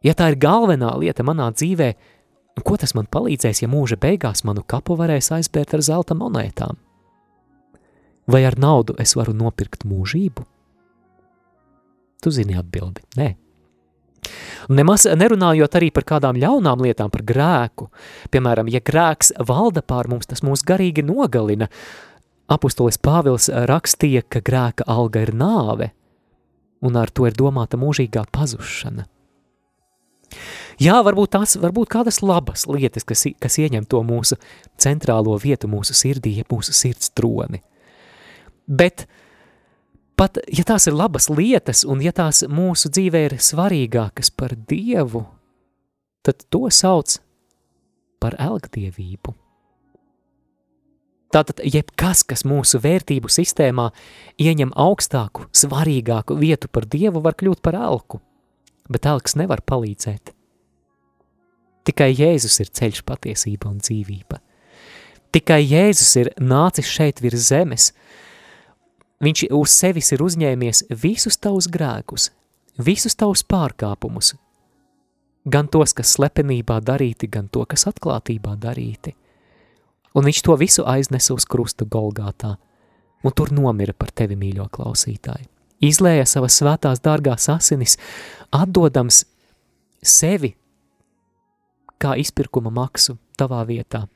ja 0.05 0.15
tā 0.17 0.31
ir 0.31 0.39
galvenā 0.41 0.93
lieta 0.99 1.25
manā 1.27 1.49
dzīvē, 1.55 1.89
nu, 2.57 2.63
ko 2.67 2.77
tas 2.79 2.95
man 2.97 3.09
palīdzēs, 3.11 3.63
ja 3.63 3.71
mūža 3.71 3.99
beigās 4.01 4.45
manu 4.47 4.63
kapu 4.63 4.97
varēs 4.99 5.31
aizbērt 5.35 5.75
ar 5.77 5.85
zelta 5.85 6.17
monētām? 6.17 6.79
Vai 8.31 8.43
ar 8.47 8.55
naudu 8.59 8.95
es 9.01 9.15
varu 9.17 9.33
nopirkt 9.35 9.83
mūžību? 9.87 10.45
Tu 12.21 12.31
zini 12.31 12.55
atbildi, 12.59 13.01
nē. 13.17 13.33
Nemaz 14.71 15.03
nerunājot 15.03 15.73
arī 15.75 15.89
par 15.91 16.05
kādām 16.07 16.37
ļaunām 16.39 16.83
lietām, 16.85 17.11
par 17.11 17.25
grēku. 17.27 17.89
Piemēram, 18.31 18.69
ja 18.71 18.79
grēks 18.79 19.33
valda 19.47 19.83
pār 19.83 20.07
mums, 20.11 20.29
tas 20.31 20.43
mūs 20.47 20.63
garīgi 20.67 21.03
nogalina. 21.03 21.67
Apustulis 22.51 22.99
Pāvils 23.01 23.49
rakstīja, 23.51 24.23
ka 24.27 24.39
grēka 24.43 24.87
alga 24.87 25.25
ir 25.25 25.33
nāve, 25.35 25.91
un 26.83 26.99
ar 26.99 27.11
to 27.11 27.27
ir 27.27 27.35
domāta 27.35 27.79
mūžīgā 27.79 28.23
pazušana. 28.31 29.07
Jā, 30.81 31.01
varbūt 31.03 31.33
tās, 31.35 31.57
varbūt 31.59 31.91
kādas 31.91 32.21
labas 32.23 32.63
lietas, 32.69 33.03
kas, 33.07 33.25
kas 33.43 33.57
ieņem 33.59 33.83
to 33.91 33.99
mūsu 34.07 34.37
centrālo 34.79 35.35
vietu 35.39 35.67
mūsu 35.71 35.95
sirdī, 35.97 36.37
ja 36.39 36.47
mūsu 36.47 36.73
sirds 36.75 37.11
troni. 37.11 37.59
Bet 38.71 39.03
uh, 39.03 39.20
pat 40.21 40.37
ja 40.53 40.61
tās 40.67 40.85
ir 40.85 40.93
labas 40.93 41.31
lietas 41.33 41.81
un 41.87 42.01
ja 42.05 42.11
tās 42.13 42.43
mūsu 42.45 42.91
dzīvē 42.93 43.23
ir 43.25 43.37
svarīgākas 43.41 44.29
par 44.37 44.53
Dievu, 44.69 45.23
tad 46.21 46.43
to 46.53 46.67
sauc 46.69 47.15
par 48.21 48.37
elgdievību. 48.37 49.33
Tātad 51.31 51.63
jebkas, 51.63 52.21
kas 52.27 52.43
mūsu 52.45 52.81
vērtību 52.83 53.31
sistēmā 53.31 53.87
ieņem 54.37 54.75
augstāku, 54.75 55.47
svarīgāku 55.55 56.35
vietu 56.37 56.69
par 56.69 56.85
Dievu, 56.91 57.23
var 57.23 57.37
kļūt 57.39 57.63
par 57.63 57.79
elku, 57.79 58.19
bet 58.91 59.07
elks 59.09 59.37
nevar 59.39 59.63
palīdzēt. 59.65 60.35
Tikai 61.87 62.11
Jēzus 62.11 62.59
ir 62.61 62.69
ceļš 62.69 63.01
patiesība 63.07 63.71
un 63.71 63.79
dzīvība. 63.81 64.37
Tikai 65.33 65.63
Jēzus 65.63 66.11
ir 66.19 66.33
nācis 66.37 66.91
šeit 66.91 67.23
virs 67.23 67.47
zemes, 67.47 67.89
Viņš 69.21 69.43
uz 69.53 69.73
sevis 69.77 70.09
ir 70.15 70.23
uzņēmies 70.25 70.87
visus 70.97 71.37
tavus 71.37 71.67
grēkus, 71.69 72.31
visus 72.81 73.13
tavus 73.13 73.43
pārkāpumus, 73.45 74.33
gan 75.45 75.69
tos, 75.69 75.93
kas 75.93 76.15
slepenībā 76.15 76.79
darīti, 76.81 77.29
gan 77.29 77.49
to, 77.53 77.61
kas 77.69 77.85
atklātībā 77.91 78.55
darīti. 78.57 79.13
Un 80.17 80.25
viņš 80.25 80.41
to 80.43 80.57
visu 80.57 80.87
aiznesa 80.89 81.35
uz 81.35 81.45
krusta 81.45 81.85
Golgātā, 81.85 82.55
un 83.21 83.37
tur 83.37 83.53
nomira 83.53 83.93
par 83.93 84.09
tevi, 84.09 84.35
mīļo 84.35 84.65
klausītāji. 84.73 85.45
Izlēja 85.85 86.25
savas 86.25 86.57
svētās 86.57 87.01
dārgās 87.01 87.45
asinis, 87.49 87.97
atdodams 88.53 89.23
sevi 90.01 90.55
kā 92.01 92.17
izpirkuma 92.17 92.73
maksu 92.73 93.19
tavā 93.37 93.61
vietā, 93.69 94.07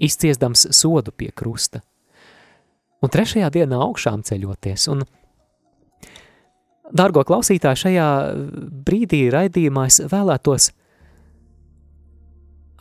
izciesdams 0.00 0.68
sodu 0.76 1.12
pie 1.16 1.32
krusta 1.32 1.80
un 3.00 3.12
trešajā 3.12 3.48
dienā 3.54 3.80
augšām 3.86 4.24
ceļoties. 4.26 4.88
Un, 4.92 5.06
Dārgo 6.90 7.22
klausītāji, 7.22 7.82
šajā 7.84 8.06
brīdī 8.86 9.28
raidījumā 9.30 9.86
es 9.86 10.00
vēlētos 10.10 10.72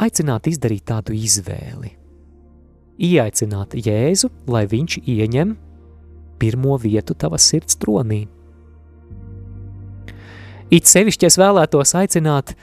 aicināt 0.02 0.50
izdarīt 0.50 0.88
tādu 0.90 1.14
izvēli. 1.14 1.94
Ieaicināt 3.00 3.78
Jēzu, 3.80 4.32
lai 4.50 4.66
viņš 4.68 4.98
ieņem 5.06 5.54
pirmo 6.40 6.76
vietu 6.82 7.16
tavas 7.16 7.46
sirds 7.52 7.78
tronī. 7.80 8.26
It 10.74 10.90
sevišķi 10.90 11.30
es 11.30 11.38
vēlētos 11.40 11.96
aicināt 11.98 12.54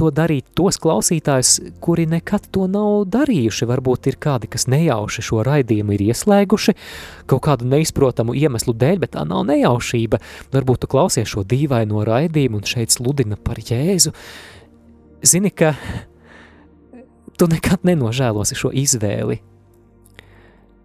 to 0.00 0.08
darīt 0.14 0.48
tos 0.56 0.78
klausītājus, 0.80 1.52
kuri 1.84 2.06
nekad 2.08 2.46
to 2.54 2.64
nav 2.70 3.04
darījuši. 3.12 3.68
Varbūt 3.68 4.08
ir 4.10 4.16
kādi, 4.22 4.48
kas 4.50 4.66
nejauši 4.72 5.24
šo 5.26 5.42
raidījumu 5.46 5.96
ir 5.96 6.06
ieslēguši 6.10 6.76
kaut 7.30 7.44
kādu 7.46 7.68
neizprotamu 7.68 8.34
iemeslu 8.38 8.74
dēļ, 8.80 9.02
bet 9.04 9.14
tā 9.18 9.26
nav 9.28 9.44
nejaušība. 9.50 10.20
Varbūt 10.54 10.84
tu 10.84 10.90
klausies 10.90 11.28
šo 11.30 11.44
dīvaino 11.48 12.04
raidījumu 12.08 12.62
un 12.62 12.66
šeit 12.66 12.96
sludina 12.96 13.36
par 13.36 13.60
Jēzu. 13.60 14.14
Zini, 15.26 15.52
ka 15.52 15.74
tu 17.36 17.48
nekad 17.50 17.84
nenožēlosi 17.88 18.56
šo 18.56 18.72
izvēli. 18.76 19.40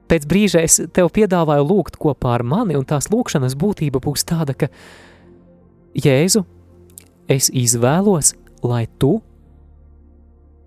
Pēc 0.05 0.25
brīža 0.29 0.61
es 0.61 0.77
tev 0.93 1.09
piedāvāju 1.15 1.65
lūgt 1.65 1.95
kopā 2.01 2.35
ar 2.35 2.43
mani, 2.45 2.75
un 2.77 2.85
tās 2.85 3.07
lūkšanas 3.09 3.55
būtība 3.57 4.03
būs 4.03 4.27
tāda, 4.27 4.53
ka 4.53 4.69
Jēzu, 5.97 6.43
es 7.31 7.47
izvēlos, 7.49 8.35
lai 8.67 8.85
tu 8.99 9.19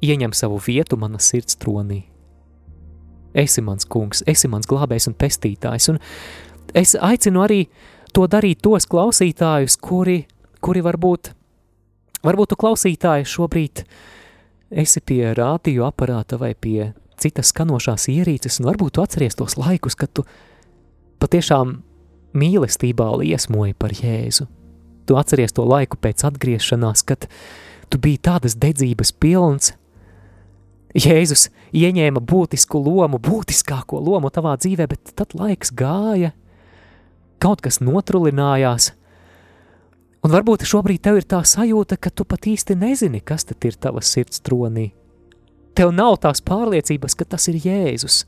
ieņem 0.05 0.35
savu 0.37 0.61
vietu 0.63 0.99
manas 0.99 1.29
sirds 1.31 1.59
tronī. 1.59 2.05
Esi 3.39 3.63
mans 3.63 3.87
kungs, 3.87 4.23
esi 4.27 4.49
mans 4.49 4.67
glābējs 4.69 5.11
un 5.11 5.17
pestītājs, 5.19 5.91
un 5.93 5.99
es 6.75 6.95
aicinu 6.95 7.43
arī 7.45 7.67
to 8.15 8.27
darīt 8.31 8.63
tos 8.65 8.87
klausītājus, 8.89 9.77
kuri, 9.83 10.23
kuri 10.65 10.83
varbūt, 10.85 11.33
varbūt 12.25 12.55
tu 12.55 12.59
klausītāji 12.59 13.29
šobrīd 13.29 13.85
esi 14.71 15.03
pie 15.05 15.35
rādio 15.37 15.87
aparāta 15.89 16.39
vai 16.41 16.55
pie 16.55 16.93
citas 17.19 17.53
skanošās 17.53 18.09
ierīces, 18.13 18.61
un 18.61 18.71
varbūt 18.71 18.97
tu 18.97 19.05
atceries 19.05 19.37
tos 19.39 19.59
laikus, 19.59 19.97
kad 19.99 20.13
tu 20.15 20.25
patiešām 21.19 21.81
mīlestībā 22.39 23.09
liesmoji 23.23 23.75
par 23.79 23.95
Jēzu. 23.97 24.47
Tu 25.09 25.17
atceries 25.17 25.55
to 25.57 25.65
laiku 25.65 25.97
pēc 25.97 26.27
atgriešanās, 26.29 27.03
kad 27.09 27.27
tu 27.27 27.33
biji 27.97 28.21
tādas 28.29 28.59
dedzības 28.61 29.15
pilns. 29.17 29.73
Jēzus 30.99 31.49
ieņēma 31.73 32.21
būtisku 32.21 32.81
lomu, 32.81 33.21
būtiskāko 33.21 34.01
lomu 34.05 34.29
tavā 34.33 34.57
dzīvē, 34.61 34.89
bet 34.89 35.13
tad 35.17 35.33
laiks 35.37 35.73
gāja, 35.73 36.33
kaut 37.41 37.63
kas 37.65 37.81
notrulinājās, 37.81 38.93
un 40.25 40.33
varbūt 40.33 40.67
šobrīd 40.69 41.05
tev 41.05 41.21
ir 41.21 41.29
tā 41.29 41.41
sajūta, 41.45 41.97
ka 42.01 42.11
tu 42.11 42.27
pat 42.29 42.49
īsti 42.51 42.77
nezini, 42.77 43.21
kas 43.21 43.49
tad 43.49 43.65
ir 43.69 43.77
tavas 43.81 44.11
sirds 44.13 44.43
tronī. 44.45 44.91
Tev 45.79 45.93
nav 45.95 46.19
tās 46.25 46.43
pārliecības, 46.43 47.15
ka 47.15 47.25
tas 47.37 47.47
ir 47.53 47.61
Jēzus. 47.63 48.25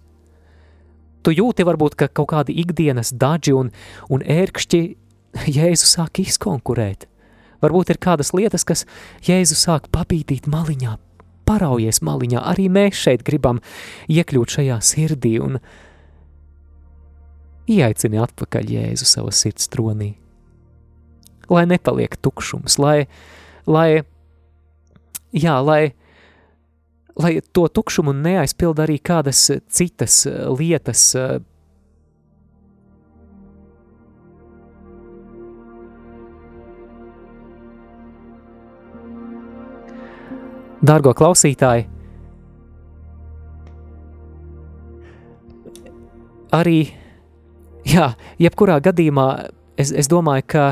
Tu 1.26 1.34
jūti 1.34 1.66
varbūt, 1.66 1.96
ka 1.98 2.08
kaut 2.08 2.30
kādi 2.32 2.54
ikdienas 2.62 3.10
daži 3.12 3.52
un, 3.56 3.72
un 4.08 4.22
ērkšķi 4.22 4.82
Jēzu 5.56 5.88
sāk 5.88 6.22
izkonkurēt. 6.22 7.08
Varbūt 7.60 7.92
ir 7.92 8.00
kādas 8.00 8.32
lietas, 8.36 8.64
kas 8.64 8.86
Jēzu 9.26 9.56
sāk 9.58 9.90
papītīt 9.92 10.48
maliņā, 10.50 10.96
paraujies 11.48 12.00
maliņā. 12.06 12.42
Arī 12.52 12.70
mēs 12.72 12.96
šeit 12.96 13.24
gribam 13.26 13.60
iekļūt 14.08 14.56
šajā 14.56 14.80
sirdī 14.84 15.36
un 15.42 15.60
ieaicini 17.70 18.20
atpakaļ 18.22 18.74
Jēzu 18.76 19.08
savā 19.08 19.34
sirds 19.34 19.68
tronī. 19.72 20.14
Lai 21.50 21.66
nepaliek 21.66 22.14
tukšums, 22.22 22.78
lai, 22.78 23.08
lai, 23.66 24.04
jā, 25.34 25.56
lai, 25.66 25.92
lai 27.18 27.32
to 27.52 27.66
tukšumu 27.66 28.14
neaizpild 28.14 28.80
arī 28.80 29.00
kādas 29.02 29.48
citas 29.66 30.22
lietas, 30.30 31.08
Dārgo 40.80 41.12
klausītāji, 41.16 41.84
arī, 46.56 46.78
jā, 47.84 48.12
jebkurā 48.40 48.78
gadījumā 48.84 49.26
es, 49.76 49.92
es 49.92 50.08
domāju, 50.08 50.46
ka, 50.54 50.64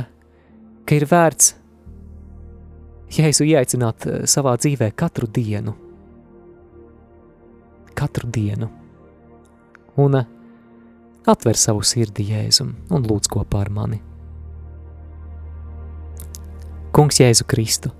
ka 0.88 0.98
ir 0.98 1.08
vērts 1.10 1.54
Jēzu 3.18 3.46
ieaicināt 3.48 4.04
savā 4.28 4.56
dzīvē 4.60 4.90
katru 4.96 5.28
dienu– 5.32 5.76
katru 7.98 8.30
dienu. 8.30 8.68
Un 9.96 10.14
eh, 10.14 10.26
atver 11.26 11.58
savu 11.58 11.82
sirdi 11.82 12.28
Jēzum 12.30 12.74
un 12.94 13.06
lūdz 13.08 13.30
kopā 13.32 13.64
ar 13.64 13.72
mani. 13.74 13.98
Kungs 16.94 17.18
Jēzu 17.20 17.46
Kristu, 17.50 17.90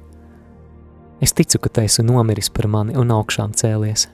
es 1.20 1.35
ticu, 1.35 1.59
ka 1.59 1.83
esi 1.83 2.02
nomiris 2.02 2.50
par 2.50 2.68
mani 2.68 2.96
un 2.96 3.11
augšām 3.14 3.54
cēlies. 3.57 4.07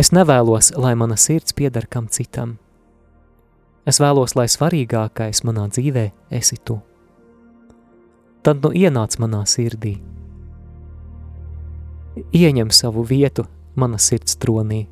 Es 0.00 0.12
nevēlos, 0.16 0.72
lai 0.80 0.94
mana 0.96 1.16
sirds 1.16 1.52
pieder 1.52 1.86
kam 1.86 2.08
citam. 2.08 2.56
Es 3.86 4.00
vēlos, 4.00 4.36
lai 4.36 4.48
svarīgākais 4.48 5.44
manā 5.44 5.66
dzīvē 5.68 6.10
esi 6.30 6.56
tu. 6.64 6.80
Tad 8.42 8.64
nu 8.64 8.72
ienāc 8.72 9.18
manā 9.20 9.44
sirdī– 9.48 9.98
ieņem 12.32 12.70
savu 12.70 13.04
vietu 13.06 13.44
mana 13.76 13.98
sirds 13.98 14.36
tronī. 14.40 14.86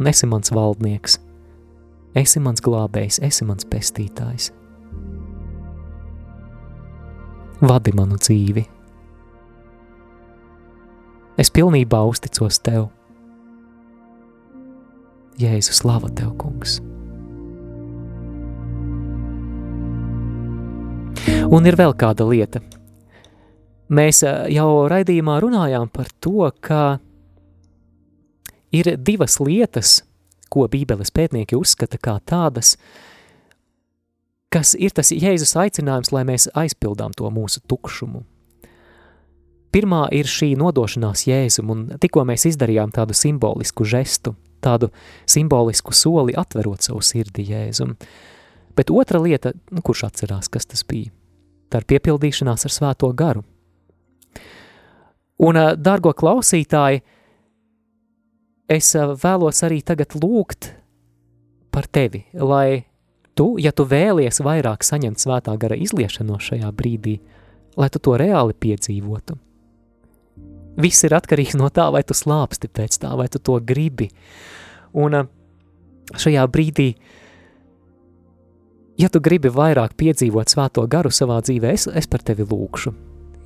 Un 0.00 0.08
esi 0.08 0.26
mans 0.26 0.52
valdnieks, 0.54 1.18
esi 2.16 2.40
mans 2.40 2.62
glābējs, 2.64 3.20
esi 3.24 3.44
mans 3.44 3.66
pestītājs. 3.68 4.50
Vadi 7.60 7.92
manu 7.96 8.16
dzīvi. 8.20 8.64
Es 11.40 11.52
pilnībā 11.52 12.00
uzticos 12.08 12.58
Tev. 12.64 12.88
Jēzus, 15.40 15.80
slava 15.80 16.10
Tev, 16.12 16.34
kungs! 16.40 16.80
Un 21.50 21.66
ir 21.66 21.76
vēl 21.80 21.96
kāda 21.98 22.26
lieta– 22.28 22.60
Mēs 23.90 24.22
jau 24.22 24.68
raidījumā 24.86 25.40
runājām 25.42 25.88
par 25.90 26.06
to, 26.22 26.46
ka 26.62 27.00
ir 28.70 28.92
divas 29.02 29.40
lietas, 29.42 30.04
ko 30.46 30.68
Bībeles 30.70 31.10
pētnieki 31.10 31.58
uzskata 31.58 31.98
kā 31.98 32.14
tādas, 32.22 32.76
kas 34.50 34.74
ir 34.78 34.94
tas 34.94 35.12
Jēzus 35.14 35.54
aicinājums, 35.58 36.10
lai 36.14 36.24
mēs 36.28 36.48
aizpildām 36.58 37.14
to 37.16 37.30
mūsu 37.32 37.62
tukšumu. 37.70 38.24
Pirmā 39.70 40.08
ir 40.10 40.26
šī 40.26 40.56
nodošanās 40.58 41.28
Jēzum, 41.28 41.70
un 41.70 41.82
tikko 42.02 42.24
mēs 42.26 42.48
izdarījām 42.50 42.90
tādu 42.94 43.14
simbolisku 43.14 43.86
žestu, 43.86 44.34
tādu 44.62 44.90
simbolisku 45.30 45.94
soli 45.94 46.34
atverot 46.34 46.82
savu 46.82 47.04
sirdi 47.06 47.46
Jēzum. 47.52 47.94
Bet 48.74 48.90
otra 48.90 49.20
lieta, 49.22 49.54
nu, 49.70 49.82
kurš 49.86 50.08
atcerās, 50.08 50.50
kas 50.50 50.66
tas 50.66 50.82
bija? 50.86 51.12
Tā 51.70 51.82
ir 51.82 51.86
piepildīšanās 51.92 52.66
ar 52.66 52.74
svēto 52.74 53.12
garu. 53.14 53.44
Un, 55.40 55.56
dārgo 55.78 56.10
klausītāji, 56.18 57.04
es 58.70 58.90
vēlos 59.22 59.62
arī 59.66 59.80
tagad 59.86 60.18
lūgt 60.18 60.72
par 61.70 61.86
tevi, 61.86 62.24
lai 62.34 62.89
tu, 63.34 63.54
ja 63.60 63.72
tu 63.72 63.86
vēlies 63.88 64.42
vairāk 64.44 64.84
saņemt 64.86 65.20
svētā 65.20 65.54
gara 65.60 65.78
izliešanu 65.78 66.40
šajā 66.42 66.70
brīdī, 66.76 67.18
lai 67.78 67.88
tu 67.92 68.02
to 68.02 68.16
reāli 68.20 68.56
piedzīvotu. 68.56 69.38
Viss 70.80 71.04
ir 71.04 71.14
atkarīgs 71.16 71.58
no 71.58 71.68
tā, 71.74 71.88
vai 71.92 72.02
tu 72.06 72.14
slāpsti 72.16 72.70
pēc 72.72 73.00
tā, 73.02 73.10
vai 73.18 73.28
tu 73.28 73.40
to 73.42 73.58
gribi. 73.60 74.08
Un 74.96 75.16
šajā 76.16 76.46
brīdī, 76.50 76.94
ja 79.00 79.10
tu 79.12 79.20
gribi 79.22 79.52
vairāk 79.52 79.96
piedzīvot 79.98 80.52
svēto 80.52 80.86
garu 80.90 81.12
savā 81.14 81.40
dzīvē, 81.44 81.74
es, 81.74 81.86
es 81.90 82.08
par 82.10 82.24
tevi 82.26 82.46
lūkšu. 82.46 82.94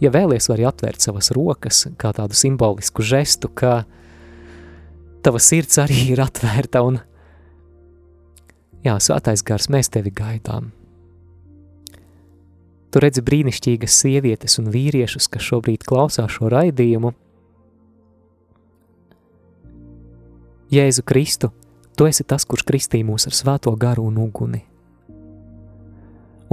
Ja 0.03 0.11
vēlies, 0.15 0.49
vari 0.51 0.67
atvērt 0.69 1.05
savas 1.05 1.31
rokas 1.35 1.85
kā 2.01 2.11
tādu 2.17 2.37
simbolisku 2.37 3.05
žestu, 3.07 3.49
ka 3.49 3.85
tava 5.25 5.41
sirds 5.41 5.79
arī 5.81 6.11
ir 6.13 6.23
atvērta 6.25 6.83
un 6.85 6.99
jā, 8.85 8.95
svētais 9.01 9.43
gars, 9.47 9.71
mēs 9.73 9.91
tevi 9.93 10.13
gaidām. 10.15 10.71
Tu 12.95 13.01
redzi 13.03 13.25
brīnišķīgas 13.27 13.97
sievietes 14.05 14.61
un 14.61 14.71
vīriešus, 14.71 15.27
kas 15.27 15.43
šobrīd 15.43 15.83
klausās 15.83 16.37
šo 16.37 16.47
raidījumu. 16.53 17.11
Jēzu 20.71 21.03
Kristu, 21.07 21.51
tu 21.99 22.07
esi 22.07 22.23
tas, 22.23 22.47
kurš 22.47 22.63
kristī 22.69 23.03
mūs 23.07 23.27
ar 23.27 23.35
svēto 23.35 23.75
garu 23.79 24.07
un 24.07 24.21
uguni. 24.23 24.63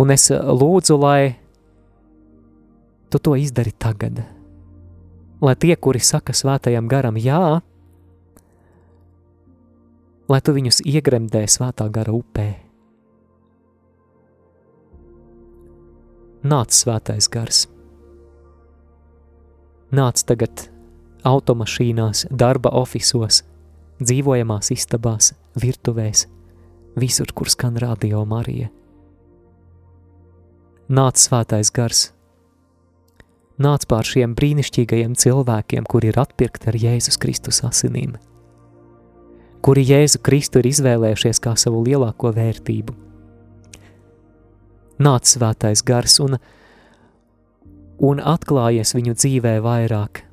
Un 0.02 0.14
es 0.14 0.32
lūdzu, 0.32 0.98
lai 0.98 1.36
tu 3.14 3.20
to 3.20 3.36
izdari 3.38 3.74
tagad. 3.78 4.24
Lai 5.42 5.56
tie, 5.60 5.76
kuri 5.76 6.02
saka 6.02 6.34
svētajam 6.34 6.90
garam 6.90 7.18
jā, 7.22 7.62
lai 10.32 10.40
tu 10.40 10.56
viņus 10.56 10.82
iegremdē 10.88 11.44
svētā 11.52 11.90
gara 11.92 12.16
upē. 12.16 12.48
Nāc 16.48 16.74
svētais 16.74 17.28
gars, 17.30 17.68
Nāc 19.92 20.22
tagad 20.24 20.70
automašīnās, 21.28 22.30
darba 22.32 22.72
ofisos, 22.80 23.42
dzīvojamās 24.00 24.72
istabās, 24.72 25.34
virtuvēs, 25.60 26.30
visur, 26.96 27.34
kur 27.36 27.52
skan 27.52 27.76
radio 27.84 28.24
Marija. 28.24 28.70
Nāc 30.88 31.20
svētais 31.20 31.74
gars, 31.76 32.06
nāc 33.60 33.84
pār 33.92 34.08
šiem 34.08 34.32
brīnišķīgajiem 34.40 35.20
cilvēkiem, 35.20 35.84
kuri 35.84 36.14
ir 36.14 36.24
atpirkti 36.24 36.72
ar 36.72 36.80
Jēzus 36.80 37.20
Kristus 37.20 37.60
asinīm, 37.68 38.16
kuri 39.62 39.84
Jēzu 39.86 40.22
Kristu 40.26 40.62
ir 40.62 40.72
izvēlējušies 40.72 41.42
kā 41.44 41.54
savu 41.60 41.84
lielāko 41.86 42.34
vērtību. 42.36 42.96
Nāc 45.02 45.30
svētais 45.30 45.82
gars 45.86 46.20
un, 46.22 46.38
un 48.02 48.22
atklājies 48.22 48.94
viņu 48.98 49.16
dzīvē 49.18 49.56
vairāk, 49.66 50.24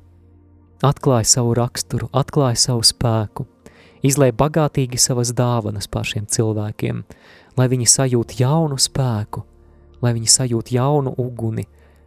atklāja 0.85 1.29
savu 1.29 1.55
raksturu, 1.57 2.09
atklāja 2.13 2.59
savu 2.67 2.85
spēku, 2.85 3.47
izlēja 4.05 4.37
bagātīgi 4.37 5.01
savas 5.01 5.33
dāvanas 5.35 5.89
pār 5.89 6.07
šiem 6.11 6.29
cilvēkiem, 6.29 7.03
lai 7.57 7.67
viņi 7.71 7.89
sajūt 7.89 8.37
jaunu 8.39 8.77
spēku, 8.81 9.43
lai 10.05 10.13
viņi 10.15 10.33
sajūt 10.37 10.71
jaunu 10.77 11.13
uguni, 11.17 11.65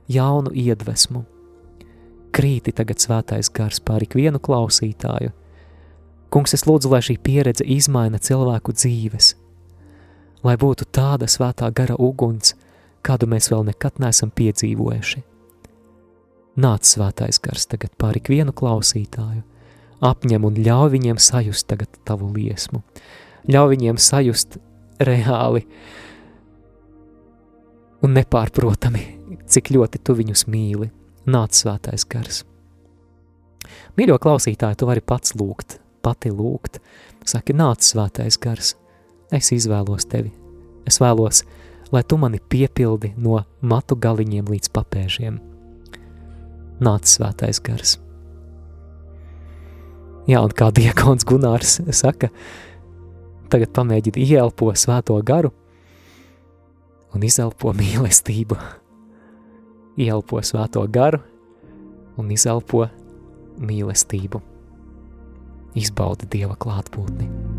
jaunu 0.08 0.54
iedvesmu. 0.54 1.26
Krīti 2.32 2.72
tagad 2.72 3.02
svētais 3.02 3.50
gars 3.52 3.82
pār 3.84 4.06
ikvienu 4.06 4.40
klausītāju. 4.40 5.34
Kungs, 6.32 6.54
es 6.56 6.64
lūdzu, 6.64 6.88
lai 6.88 7.02
šī 7.04 7.18
pieredze 7.20 7.64
izmaina 7.68 8.16
cilvēku 8.16 8.72
dzīves, 8.72 9.34
lai 10.46 10.54
būtu 10.56 10.86
tāda 10.88 11.28
svētā 11.28 11.68
gara 11.76 11.98
uguns, 12.00 12.54
kādu 13.04 13.28
mēs 13.28 13.50
vēl 13.52 13.66
nekad 13.68 14.00
neesam 14.00 14.32
piedzīvojuši. 14.32 15.20
Nāc 16.62 16.88
svētais 16.88 17.40
gars 17.40 17.68
tagad 17.68 17.92
pār 18.00 18.16
ikvienu 18.20 18.54
klausītāju, 18.56 19.42
apņem 20.04 20.48
un 20.48 20.56
ļauj 20.56 20.94
viņiem 20.96 21.20
sajust 21.20 21.68
tagad 21.68 22.00
tavu 22.08 22.30
liesmu. 22.32 22.80
Ļauj 23.52 23.68
viņiem 23.74 24.00
sajust 24.00 24.56
reāli 25.04 25.66
un 28.02 28.16
nepārprotami, 28.16 29.04
cik 29.52 29.72
ļoti 29.76 30.00
tu 30.00 30.16
viņus 30.16 30.46
mīli. 30.48 30.88
Nāc 31.28 31.60
svētais 31.60 32.08
gars. 32.08 32.42
Mīļo 34.00 34.16
klausītāju, 34.18 34.80
tu 34.80 34.88
vari 34.88 35.04
pats 35.04 35.36
lūgt, 35.38 35.76
pati 36.02 36.32
lūgt. 36.34 36.80
Saki, 37.24 37.54
nāc 37.54 37.84
svētais 37.86 38.38
gars, 38.42 38.74
es 39.30 39.52
izvēlos 39.54 40.08
tevi. 40.10 40.32
Es 40.88 40.98
vēlos, 41.02 41.44
lai 41.94 42.02
tu 42.02 42.18
mani 42.18 42.40
piepildi 42.40 43.14
no 43.16 43.40
matu 43.60 43.96
galiņiem 43.96 44.50
līdz 44.50 44.72
papēžiem. 44.74 45.38
Nāc 46.82 47.06
svētais 47.06 47.62
gars. 47.62 47.98
Jā, 50.26 50.38
un 50.38 50.52
kā 50.54 50.70
diakons 50.74 51.26
Gunārs 51.26 51.80
saka, 51.94 52.30
tagad 53.50 53.72
pamēģini 53.74 54.22
ielpo 54.36 54.70
svēto 54.78 55.16
garu 55.26 55.50
un 57.12 57.26
izelpo 57.26 57.74
mīlestību. 57.76 58.58
Ielpo 60.02 60.40
svēto 60.46 60.86
garu 60.88 61.20
un 62.16 62.30
izelpo 62.32 62.86
mīlestību. 63.60 64.51
Izbaudi 65.78 66.28
Dieva 66.28 66.56
klātbūtni. 66.60 67.51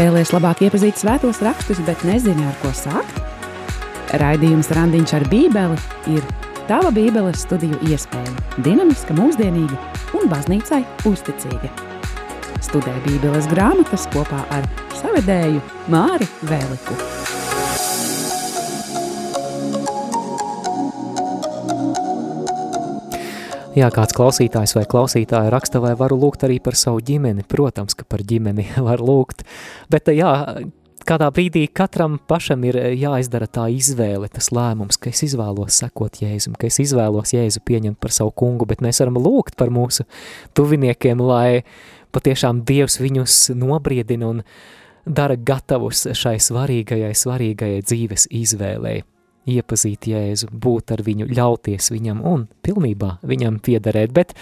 Vēlēs 0.00 0.30
labāk 0.32 0.62
iepazīt 0.64 0.96
svētos 0.96 1.42
rakstus, 1.44 1.80
bet 1.84 2.00
nezini, 2.08 2.40
ar 2.48 2.54
ko 2.62 2.70
sākt? 2.72 3.18
Raidījums 4.22 4.70
Randiņš 4.72 5.12
ar 5.18 5.26
Bībeli 5.28 5.76
ir 6.14 6.24
tava 6.70 6.88
Bībeles 6.96 7.44
studiju 7.44 7.76
iespēja. 7.84 8.32
Dinamiska, 8.64 9.12
mūsdienīga 9.18 9.76
un 10.16 10.32
baznīcai 10.32 10.80
uzticīga. 11.10 11.68
Studē 12.64 12.96
Bībeles 13.04 13.52
grāmatas 13.52 14.08
kopā 14.16 14.40
ar 14.56 14.72
savedēju 15.02 15.60
Māri 15.92 16.32
Vēliku. 16.48 17.09
Jā, 23.70 23.86
kāds 23.94 24.10
klausītājs 24.18 24.72
vai 24.74 24.82
klausītāja 24.90 25.50
raksta, 25.54 25.78
vai 25.78 25.92
varu 25.94 26.16
lūgt 26.18 26.42
arī 26.42 26.56
par 26.58 26.74
savu 26.74 26.98
ģimeni. 27.06 27.44
Protams, 27.46 27.94
ka 27.94 28.02
par 28.02 28.24
ģimeni 28.26 28.64
var 28.88 28.98
lūgt, 28.98 29.44
bet 29.92 30.10
jā, 30.10 30.32
kādā 31.06 31.28
brīdī 31.30 31.62
katram 31.70 32.16
pašam 32.26 32.64
ir 32.66 32.80
jāizdara 32.98 33.46
tā 33.46 33.68
izvēle, 33.70 34.26
tas 34.32 34.50
lēmums, 34.50 34.98
ka 34.98 35.12
es 35.14 35.22
izvēlos 35.28 35.78
sekot 35.84 36.18
Jēzum, 36.18 36.56
ka 36.58 36.66
es 36.66 36.80
izvēlos 36.82 37.30
Jēzu 37.36 37.62
pieņemt 37.70 38.00
par 38.02 38.14
savu 38.16 38.34
kungu, 38.42 38.66
bet 38.66 38.82
mēs 38.82 39.04
varam 39.04 39.22
lūgt 39.22 39.54
par 39.60 39.70
mūsu 39.70 40.02
tuviniekiem, 40.58 41.22
lai 41.22 41.62
patiešām 42.10 42.64
Dievs 42.66 42.98
viņus 42.98 43.38
nobriedina 43.54 44.32
un 44.34 44.42
dara 45.06 45.38
gatavus 45.38 46.08
šai 46.10 46.40
svarīgajai, 46.42 47.14
svarīgajai 47.22 47.86
dzīves 47.86 48.26
izvēlei 48.34 48.98
iepazīt 49.48 50.10
Jēzu, 50.10 50.50
būt 50.52 50.94
ar 50.94 51.02
viņu, 51.06 51.28
ļauties 51.32 51.90
viņam 51.94 52.24
un 52.26 52.46
pilnībā 52.64 53.16
viņam 53.26 53.60
piederēt. 53.64 54.12
Bet 54.16 54.34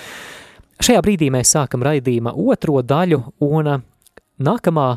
šajā 0.82 1.02
brīdī 1.04 1.30
mēs 1.34 1.54
sākam 1.54 1.84
raidījuma 1.86 2.34
otro 2.34 2.80
daļu 2.82 3.20
un 3.44 3.76
nākamā 4.38 4.88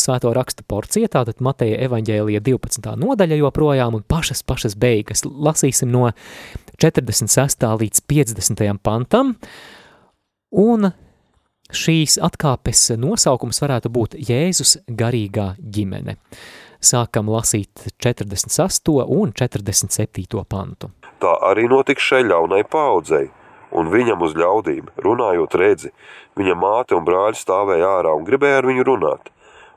svēto 0.00 0.32
rakstu 0.34 0.64
porcija, 0.68 1.10
tātad 1.10 1.42
Mateja 1.44 1.80
evaņģēlija 1.86 2.40
12. 2.46 2.94
nodaļa 3.00 3.40
joprojām 3.40 3.98
un 3.98 4.06
pašas, 4.06 4.42
pašas 4.46 4.76
beigas. 4.78 5.24
Lasīsim 5.26 5.90
no 5.92 6.08
46. 6.80 7.68
līdz 7.82 8.04
50. 8.08 8.64
pantam 8.82 9.34
un 10.50 10.90
šīs 11.70 12.16
atkāpes 12.22 12.88
nosaukums 12.98 13.60
varētu 13.62 13.92
būt 13.94 14.16
Jēzus 14.30 14.78
garīgā 14.88 15.52
ģimene 15.60 16.16
sākam 16.80 17.28
lasīt 17.30 17.86
48. 18.02 19.04
un 19.06 19.32
47. 19.36 20.44
pantu. 20.48 20.90
Tā 21.20 21.34
arī 21.50 21.66
notiks 21.68 22.04
šai 22.04 22.22
ļaunai 22.28 22.62
paudzei, 22.70 23.28
un 23.76 23.90
viņam 23.92 24.24
uz 24.24 24.36
ļaudīm, 24.38 24.88
runājot 25.04 25.56
redzi, 25.60 25.92
viņa 26.40 26.56
māte 26.56 26.96
un 26.96 27.04
brāļi 27.06 27.38
stāvēja 27.38 27.90
ārā 28.00 28.14
un 28.16 28.24
gribēja 28.28 28.62
ar 28.62 28.70
viņu 28.70 28.86
runāt. 28.88 29.30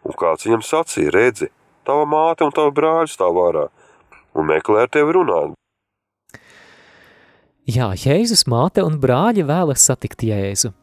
Un 0.03 0.15
kāds 0.19 0.47
viņam 0.47 0.63
sacīja, 0.65 1.11
redzi, 1.15 1.49
tava 1.87 2.07
māte 2.09 2.47
un 2.47 2.55
tava 2.55 2.71
brāļi 2.75 3.11
stāv 3.11 3.39
ārā 3.43 3.67
un 4.33 4.47
meklē 4.49 4.87
ar 4.87 4.91
tevi 4.91 5.15
runāt. 5.15 5.53
Jā, 7.69 7.93
Jēzus 7.95 8.43
māte 8.51 8.83
un 8.83 8.97
brāļi 8.99 9.45
vēlas 9.47 9.85
satikt 9.87 10.25
Jēzu. 10.27 10.73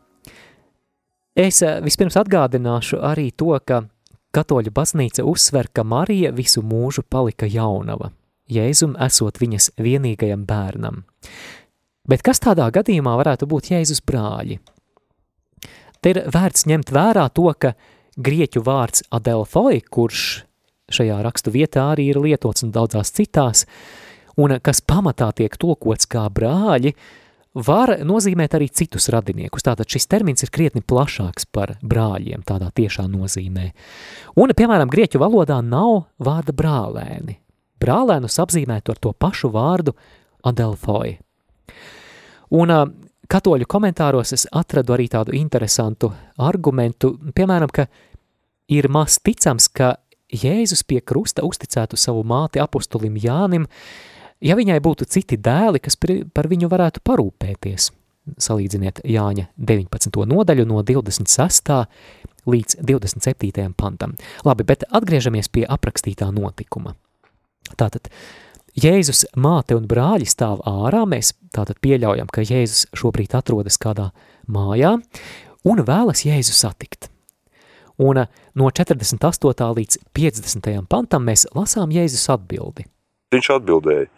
Es 1.36 1.60
eh, 1.62 1.78
vispirms 1.84 2.16
atgādināšu 2.20 3.00
arī 3.04 3.28
to, 3.36 3.52
ka 3.64 3.84
Katoļu 4.30 4.70
baznīca 4.70 5.24
uzsver, 5.26 5.66
ka 5.74 5.82
Marija 5.82 6.30
visu 6.30 6.62
mūžu 6.62 7.02
palika 7.02 7.48
jaunava, 7.50 8.12
Jēzum 8.50 8.96
esot 9.02 9.38
viņas 9.42 9.72
vienīgajam 9.78 10.44
bērnam. 10.46 11.02
Bet 12.06 12.22
kas 12.26 12.42
tādā 12.42 12.66
gadījumā 12.74 13.16
varētu 13.18 13.46
būt 13.50 13.72
Jēzus 13.72 14.02
brāļi? 14.06 14.58
Te 16.00 16.14
ir 16.14 16.22
vērts 16.32 16.66
ņemt 16.70 16.92
vērā 16.94 17.26
to, 17.34 17.50
ka 17.58 17.74
grieķu 18.18 18.62
vārds 18.66 19.04
adelfoi, 19.14 19.82
kurš 19.82 20.44
šajā 20.90 21.18
rakstu 21.26 21.52
vietā 21.54 21.90
arī 21.92 22.08
ir 22.10 22.20
lietots 22.22 22.64
un 22.66 22.72
daudzās 22.74 23.12
citās, 23.14 23.66
un 24.38 24.56
kas 24.62 24.80
pamatā 24.82 25.30
tiek 25.36 25.58
tulkots 25.60 26.08
kā 26.10 26.24
brāļi, 26.32 26.94
var 27.54 27.96
nozīmēt 28.06 28.54
arī 28.54 28.68
citus 28.70 29.08
radiniekus. 29.10 29.64
Tātad 29.66 29.90
šis 29.90 30.06
termins 30.10 30.44
ir 30.44 30.52
krietni 30.54 30.82
plašāks 30.86 31.48
par 31.50 31.76
brāļiem, 31.82 32.44
tādā 32.46 32.70
tiešā 32.74 33.06
nozīmē. 33.10 33.70
Un, 34.38 34.54
piemēram, 34.56 34.90
grieķu 34.90 35.20
valodā 35.22 35.60
nav 35.64 36.06
vārda 36.22 36.54
brālēni. 36.56 37.40
Brālēnus 37.80 38.38
apzīmētu 38.42 38.94
ar 38.94 39.00
to 39.00 39.12
pašu 39.16 39.50
vārdu 39.54 39.94
adelfoi. 40.46 41.16
Un 42.54 42.74
katoļu 43.30 43.66
komentāros 43.70 44.34
es 44.36 44.46
atradu 44.52 44.94
arī 44.96 45.08
tādu 45.10 45.34
interesantu 45.38 46.12
argumentu, 46.38 47.14
piemēram, 47.34 47.70
ka 47.72 47.86
ir 48.70 48.90
maz 48.92 49.18
ticams, 49.22 49.68
ka 49.68 49.96
Jēzus 50.30 50.84
pie 50.86 51.00
krusta 51.02 51.42
uzticētu 51.42 51.98
savu 51.98 52.22
māti 52.22 52.60
apustulim 52.62 53.16
Jānim, 53.18 53.64
ja 54.40 54.56
viņai 54.58 54.80
būtu 54.82 55.06
citi 55.08 55.38
dēli, 55.40 55.80
kas 55.82 55.98
par 56.00 56.48
viņu 56.50 56.70
varētu 56.70 57.02
parūpēties. 57.06 57.90
Salīdziniet 58.40 59.00
Jāņa 59.08 59.48
19. 59.56 60.26
nodaļu 60.28 60.66
no 60.68 60.82
26. 60.86 61.72
līdz 62.50 62.76
27. 62.86 63.72
pantam. 63.76 64.14
Labi, 64.46 64.66
bet 64.68 64.84
atgriežamies 64.86 65.50
pie 65.52 65.64
aprakstītā 65.66 66.28
notikuma. 66.34 66.94
Tātad 67.78 68.10
Jēzus 68.78 69.24
māte 69.34 69.74
un 69.74 69.88
brāļi 69.90 70.28
stāv 70.30 70.60
ārā, 70.68 71.02
mēs 71.08 71.32
tātad 71.54 71.80
pieļaujam, 71.82 72.28
ka 72.30 72.44
Jēzus 72.46 72.86
šobrīd 72.96 73.34
atrodas 73.34 73.80
kādā 73.82 74.10
mājā 74.46 74.94
un 75.66 75.82
vēlas 75.86 76.22
Jēzu 76.28 76.54
satikt. 76.54 77.10
Un 78.00 78.22
no 78.56 78.70
48. 78.70 79.66
līdz 79.76 79.98
50. 80.16 80.70
pantam 80.88 81.26
mēs 81.26 81.48
lasām 81.56 81.90
Jēzus 81.92 82.30
atbildi. 82.32 82.86
Viņš 83.34 83.50
atbildēja 83.58 84.08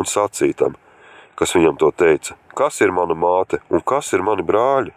un 0.00 0.08
sacītam, 0.08 0.76
kas 1.36 1.54
viņam 1.56 1.78
to 1.80 1.90
teica, 1.92 2.36
kas 2.56 2.80
ir 2.80 2.92
mana 2.96 3.16
māte 3.16 3.60
un 3.70 3.84
kas 3.84 4.12
ir 4.16 4.24
mani 4.26 4.44
brāļi? 4.46 4.94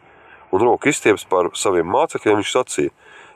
Un 0.54 0.62
roku 0.62 0.92
izstieps 0.92 1.26
par 1.26 1.50
saviem 1.58 1.88
mācekļiem 1.90 2.40
viņš 2.40 2.52
sacīja, 2.54 2.92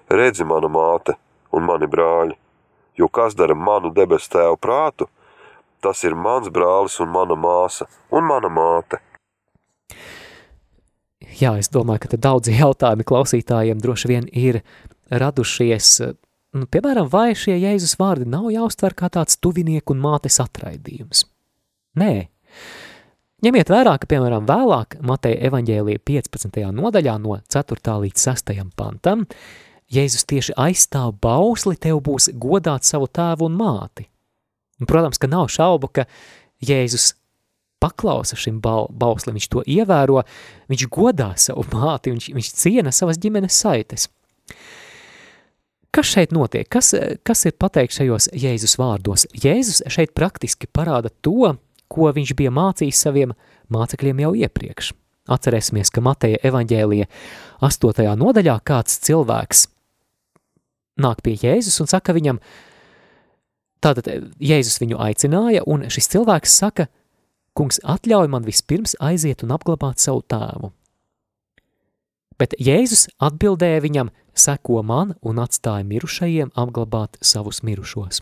redzi 0.09 0.45
mana 0.45 0.69
māte 0.69 1.17
un 1.51 1.65
mani 1.65 1.89
brāļi, 1.89 2.35
jo 2.99 3.09
kas 3.09 3.35
dara 3.37 3.55
manu 3.57 3.91
debes 3.93 4.29
tēvu 4.29 4.59
prātu, 4.61 5.07
tas 5.81 6.03
ir 6.05 6.15
mans 6.15 6.49
brālis 6.53 6.99
un 7.03 7.11
mana 7.13 7.37
māsa 7.37 7.87
un 8.11 8.27
mana 8.27 8.51
māte. 8.53 9.01
Jā, 11.37 11.53
es 11.59 11.69
domāju, 11.69 12.05
ka 12.05 12.17
daudzi 12.17 12.55
jautājumi 12.57 13.05
klausītājiem 13.05 13.81
droši 13.81 14.09
vien 14.09 14.29
ir 14.33 14.61
radušies, 15.09 15.89
nu, 16.57 16.69
piemēram, 16.69 17.09
vai 17.11 17.31
šie 17.37 17.57
Jēzus 17.59 17.97
vārdi 17.99 18.29
nav 18.29 18.49
jāuztver 18.53 18.95
kā 18.97 19.09
tāds 19.13 19.37
tuvinieku 19.41 19.93
un 19.93 20.01
mātes 20.05 20.39
atraidījums? 20.41 21.25
Nē. 21.97 22.27
Ņemiet 23.45 23.69
vērā, 23.69 23.95
ka, 24.01 24.09
piemēram, 24.09 24.45
vēlāk 24.49 24.99
Mateja 25.05 25.39
evaņģēlija 25.49 26.01
15. 26.05 26.59
nodaļā 26.77 27.15
no 27.21 27.37
4. 27.41 27.95
līdz 28.03 28.25
6. 28.29 28.53
pantam 28.77 29.25
Jēzus 29.93 30.27
tieši 30.27 30.53
aizstāv 30.59 31.15
bausli, 31.23 31.77
tev 31.79 32.01
būs 32.05 32.29
godāt 32.37 32.85
savu 32.85 33.07
tēvu 33.07 33.47
un 33.47 33.57
māti. 33.57 34.07
Un, 34.81 34.89
protams, 34.89 35.17
ka 35.21 35.29
nav 35.31 35.47
šaubu, 35.53 35.89
ka 35.89 36.05
Jēzus 36.61 37.13
paklausa 37.81 38.37
šim 38.37 38.59
bauslim, 38.61 39.37
viņš 39.37 39.49
to 39.53 39.63
ievēro, 39.65 40.21
viņš 40.69 40.87
godā 40.93 41.31
savu 41.39 41.65
māti, 41.71 42.13
viņš, 42.13 42.31
viņš 42.35 42.51
ciena 42.57 42.93
savas 42.93 43.21
ģimenes 43.21 43.57
saites. 43.57 44.09
Kas 45.93 46.11
šeit 46.11 46.33
notiek? 46.35 46.67
Kas, 46.69 46.91
kas 47.25 47.45
ir 47.47 47.55
pateikts 47.57 48.01
šajos 48.01 48.29
Jēzus 48.37 48.75
vārdos? 48.77 49.25
Jēzus 49.33 49.85
šeit 49.93 50.13
praktiski 50.17 50.69
parāda 50.69 51.09
to, 51.25 51.55
ko 51.91 52.11
viņš 52.13 52.35
bija 52.37 52.53
mācījis 52.53 53.01
saviem 53.07 53.33
mācekļiem 53.73 54.23
jau 54.25 54.33
iepriekš. 54.45 54.93
Atcerēsimies, 55.27 55.91
ka 55.91 56.03
Mateja 56.03 56.39
evaņģēlija 56.47 57.07
8. 57.67 58.05
nodaļā 58.15 58.59
kāds 58.67 59.01
cilvēks 59.03 59.65
nāk 61.03 61.21
pie 61.25 61.35
Jēzus 61.37 61.81
un 61.83 61.89
saka 61.91 62.15
viņam, 62.15 62.39
tātad 63.83 64.07
Jēzus 64.39 64.79
viņu 64.81 64.99
aicināja, 65.03 65.65
un 65.67 65.85
šis 65.91 66.09
cilvēks 66.15 66.55
saka, 66.63 66.87
kungs 67.57 67.81
atļauj 67.83 68.29
man 68.31 68.45
vispirms 68.47 68.95
aiziet 69.03 69.43
un 69.45 69.53
apglabāt 69.55 70.01
savu 70.01 70.23
tēvu. 70.29 70.71
Bet 72.37 72.53
Jēzus 72.61 73.07
atbildēja 73.17 73.81
viņam, 73.83 74.11
seko 74.37 74.83
man 74.85 75.15
un 75.25 75.41
atstāja 75.41 75.85
mirušajiem 75.89 76.53
apglabāt 76.53 77.17
savus 77.25 77.63
mirušos. 77.65 78.21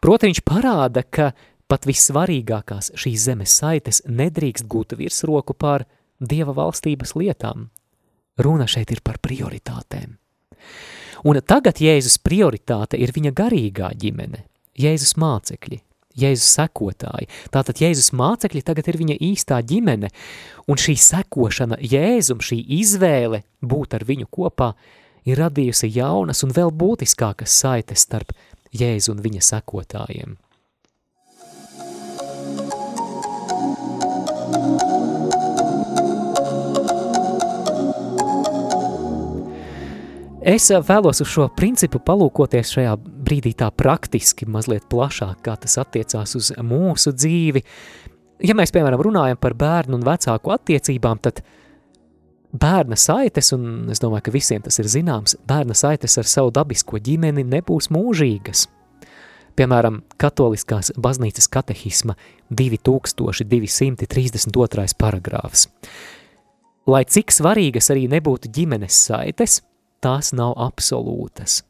Proti 0.00 0.28
viņš 0.28 0.42
parāda, 0.44 1.02
ka 1.04 1.32
pat 1.70 1.86
vissvarīgākās 1.88 2.92
šīs 2.98 3.26
zemes 3.28 3.54
saites 3.62 4.02
nedrīkst 4.08 4.66
gūt 4.70 4.96
virsroku 4.98 5.54
pār 5.54 5.86
Dieva 6.20 6.52
valstības 6.52 7.14
lietām. 7.16 7.70
Runa 8.40 8.66
šeit 8.68 8.90
ir 8.92 9.00
par 9.04 9.16
prioritātēm. 9.24 10.18
Un 11.24 11.38
tagad 11.44 11.80
Jēzus 11.80 12.18
prioritāte 12.24 12.98
ir 13.00 13.12
viņa 13.12 13.32
garīgā 13.36 13.90
ģimene, 14.00 14.42
Jēzus 14.80 15.14
mācekļi, 15.20 15.80
Jēzus 16.20 16.48
sekotāji. 16.56 17.28
Tātad 17.52 17.80
Jēzus 17.80 18.10
mācekļi 18.16 18.62
tagad 18.64 18.88
ir 18.88 18.98
viņa 19.00 19.16
īstā 19.30 19.60
ģimene, 19.64 20.10
un 20.68 20.80
šī 20.80 20.96
sekošana 21.00 21.80
Jēzum, 21.80 22.40
šī 22.44 22.60
izvēle 22.80 23.42
būt 23.60 23.96
ar 23.98 24.06
viņu 24.08 24.28
kopā, 24.32 24.72
ir 25.28 25.40
radījusi 25.40 25.92
jaunas 25.96 26.44
un 26.44 26.54
vēl 26.56 26.72
būtiskākas 26.72 27.60
saites 27.62 28.06
starp 28.08 28.32
Jēzu 28.72 29.14
un 29.14 29.24
viņa 29.24 29.44
sekotājiem. 29.44 30.38
Es 40.50 40.66
vēlos 40.72 41.20
uz 41.22 41.28
šo 41.30 41.44
principu 41.54 42.00
palūkoties 42.02 42.72
šajā 42.74 42.94
brīdī 42.98 43.52
tā 43.60 43.68
praktiski, 43.70 44.48
mazliet 44.50 44.88
plašāk, 44.90 45.42
kā 45.46 45.54
tas 45.60 45.76
attiecās 45.78 46.32
uz 46.38 46.48
mūsu 46.64 47.12
dzīvi. 47.14 47.62
Ja 48.48 48.56
mēs, 48.58 48.72
piemēram, 48.74 49.02
runājam 49.04 49.38
par 49.38 49.54
bērnu 49.54 49.98
un 49.98 50.06
vecāku 50.08 50.54
attiecībām, 50.56 51.20
tad 51.22 51.42
bērna 52.50 52.98
saites, 52.98 53.52
un 53.54 53.92
es 53.92 54.02
domāju, 54.02 54.26
ka 54.26 54.34
visiem 54.34 54.64
tas 54.64 54.80
ir 54.80 54.88
zināms, 54.90 55.36
bērna 55.46 55.76
saites 55.76 56.18
ar 56.18 56.26
savu 56.26 56.50
dabisko 56.56 56.98
ģimeni 56.98 57.44
nebūs 57.46 57.92
mūžīgas. 57.94 58.66
Piemēram, 59.56 60.02
katoliskās 60.20 60.92
baznīcas 60.96 61.48
katehisma 61.52 62.14
2232. 62.50 64.94
paragrāfs. 64.98 65.68
Lai 66.90 67.04
cik 67.04 67.32
svarīgas 67.34 67.90
arī 67.92 68.08
nebūtu 68.10 68.48
ģimenes 68.54 68.94
saites– 69.08 69.52
tās 70.00 70.32
nav 70.36 70.56
absolūtas. 70.58 71.62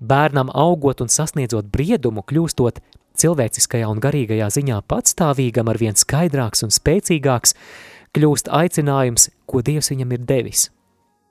Bērnam 0.00 0.50
augot 0.56 1.02
un 1.04 1.10
sasniedzot 1.12 1.68
briedumu, 1.72 2.24
kļūstot 2.24 2.80
cilvēciskajā 3.20 3.88
un 3.90 4.00
garīgajā 4.00 4.48
ziņā 4.56 4.80
patstāvīgam 4.88 5.68
ar 5.68 5.80
vien 5.80 5.98
skaidrāks 5.98 6.64
un 6.64 6.72
spēcīgāks, 6.72 7.56
kļūst 8.16 8.48
aicinājums, 8.48 9.28
ko 9.46 9.60
Dievs 9.66 9.92
viņam 9.92 10.14
ir 10.16 10.24
devis. 10.30 10.70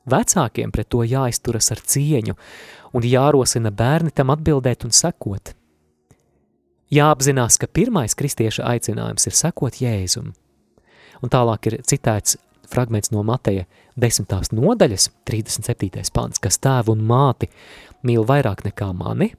Vecākiem 0.09 0.71
pret 0.73 0.89
to 0.89 1.03
jāizturas 1.05 1.71
ar 1.73 1.81
cieņu 1.81 2.37
un 2.93 3.05
jārosina 3.05 3.71
bērni 3.71 4.13
tam 4.15 4.33
atbildēt 4.33 4.85
un 4.87 4.93
sekot. 4.95 5.53
Jāapzinās, 6.89 7.59
ka 7.61 7.69
pirmais 7.69 8.15
kristieša 8.17 8.65
aicinājums 8.65 9.27
ir 9.29 9.35
sekot 9.37 9.77
Jēzum. 9.77 10.31
Un 11.21 11.29
tālāk 11.29 11.69
ir 11.69 11.81
citēts 11.85 12.39
fragments 12.69 13.11
no 13.13 13.21
Mateja 13.25 13.67
10. 13.99 14.25
nodaļas, 14.55 15.09
37. 15.27 16.09
pants, 16.13 16.41
kas 16.41 16.57
tēvu 16.61 16.95
un 16.95 17.05
māti 17.05 17.49
mīl 18.05 18.25
vairāk 18.25 18.63
nekā 18.65 18.89
mani, 18.95 19.33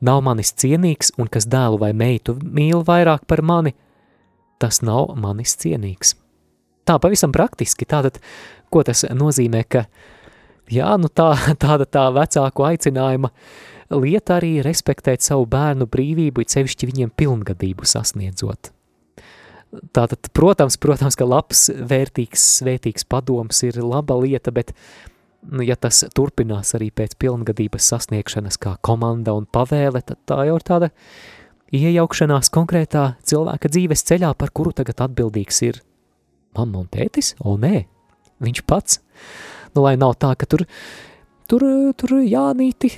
nav 0.00 0.22
manis 0.24 0.52
cienīgs, 0.54 1.14
un 1.18 1.30
kas 1.32 1.48
dēlu 1.50 1.80
vai 1.80 1.92
meitu 1.96 2.36
mīl 2.42 2.84
vairāk 2.86 3.26
par 3.26 3.42
mani, 3.42 3.74
tas 4.60 4.82
nav 4.84 5.14
manis 5.18 5.56
cienīgs. 5.60 6.14
Tā 6.88 6.98
pavisam 7.00 7.32
praktiski, 7.32 7.86
tātad, 7.88 8.18
ko 8.70 8.82
tas 8.86 9.04
nozīmē, 9.10 9.64
ka, 9.68 9.86
jā, 10.72 10.94
nu 11.00 11.10
tā, 11.12 11.32
tāda 11.64 11.86
tā 11.86 12.06
vecāku 12.14 12.66
aicinājuma 12.70 13.32
lieta 13.90 14.38
arī 14.38 14.58
respektēt 14.64 15.24
savu 15.26 15.46
bērnu 15.50 15.88
brīvību, 15.90 16.46
cevišķi 16.46 16.90
viņiem 16.92 17.14
pilngadību 17.18 17.88
sasniedzot. 17.88 18.72
Tātad, 19.94 20.32
protams, 20.34 20.76
protams, 20.82 21.14
ka 21.18 21.26
labs, 21.26 21.68
vērtīgs, 21.70 22.42
svētīgs 22.58 23.06
padoms 23.06 23.62
ir 23.66 23.78
laba 23.82 24.16
lieta, 24.18 24.50
bet, 24.54 24.72
nu, 25.46 25.62
ja 25.62 25.76
tas 25.78 26.02
turpinās 26.14 26.74
arī 26.78 26.90
pēc 26.90 27.14
pilngadības 27.22 27.92
sasniegšanas 27.92 28.58
kā 28.62 28.74
komanda 28.82 29.36
un 29.38 29.46
pavēle, 29.46 30.02
tad 30.02 30.18
tā 30.26 30.40
jau 30.48 30.56
ir 30.58 30.66
tāda 30.66 30.90
iejaukšanās 31.70 32.50
konkrētā 32.50 33.04
cilvēka 33.22 33.70
dzīves 33.70 34.02
ceļā, 34.10 34.32
par 34.34 34.50
kuru 34.50 34.74
tagad 34.74 35.04
atbildīgs 35.06 35.62
ir 35.68 35.80
mamma 36.58 36.82
un 36.82 36.90
tētis? 36.90 37.36
O, 37.46 37.54
nē, 37.60 37.84
viņš 38.42 38.64
pats. 38.66 38.98
Nu, 39.74 39.84
lai 39.84 39.96
nav 40.00 40.16
tā, 40.20 40.32
ka 40.38 40.48
tur, 40.50 40.64
tur, 41.50 41.66
tur 41.98 42.16
Jānīti, 42.18 42.90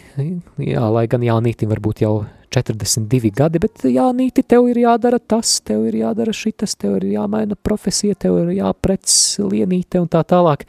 jā, 0.62 0.84
lai 0.92 1.06
gan 1.10 1.24
Jānītim 1.26 1.72
varbūt 1.72 2.04
jau 2.04 2.14
42 2.52 3.32
gadi, 3.36 3.60
bet 3.62 3.84
Jānīti, 3.88 4.44
tev 4.44 4.68
ir 4.72 4.82
jādara 4.84 5.20
tas, 5.20 5.58
tev 5.64 5.86
ir 5.88 5.98
jādara 6.02 6.34
šitas, 6.36 6.76
tev 6.76 6.98
ir 7.00 7.08
jāmaina 7.14 7.56
profesija, 7.56 8.16
tev 8.18 8.38
ir 8.42 8.52
jāprec 8.58 9.08
lienīte 9.40 10.02
un 10.02 10.10
tā 10.12 10.24
tālāk. 10.28 10.66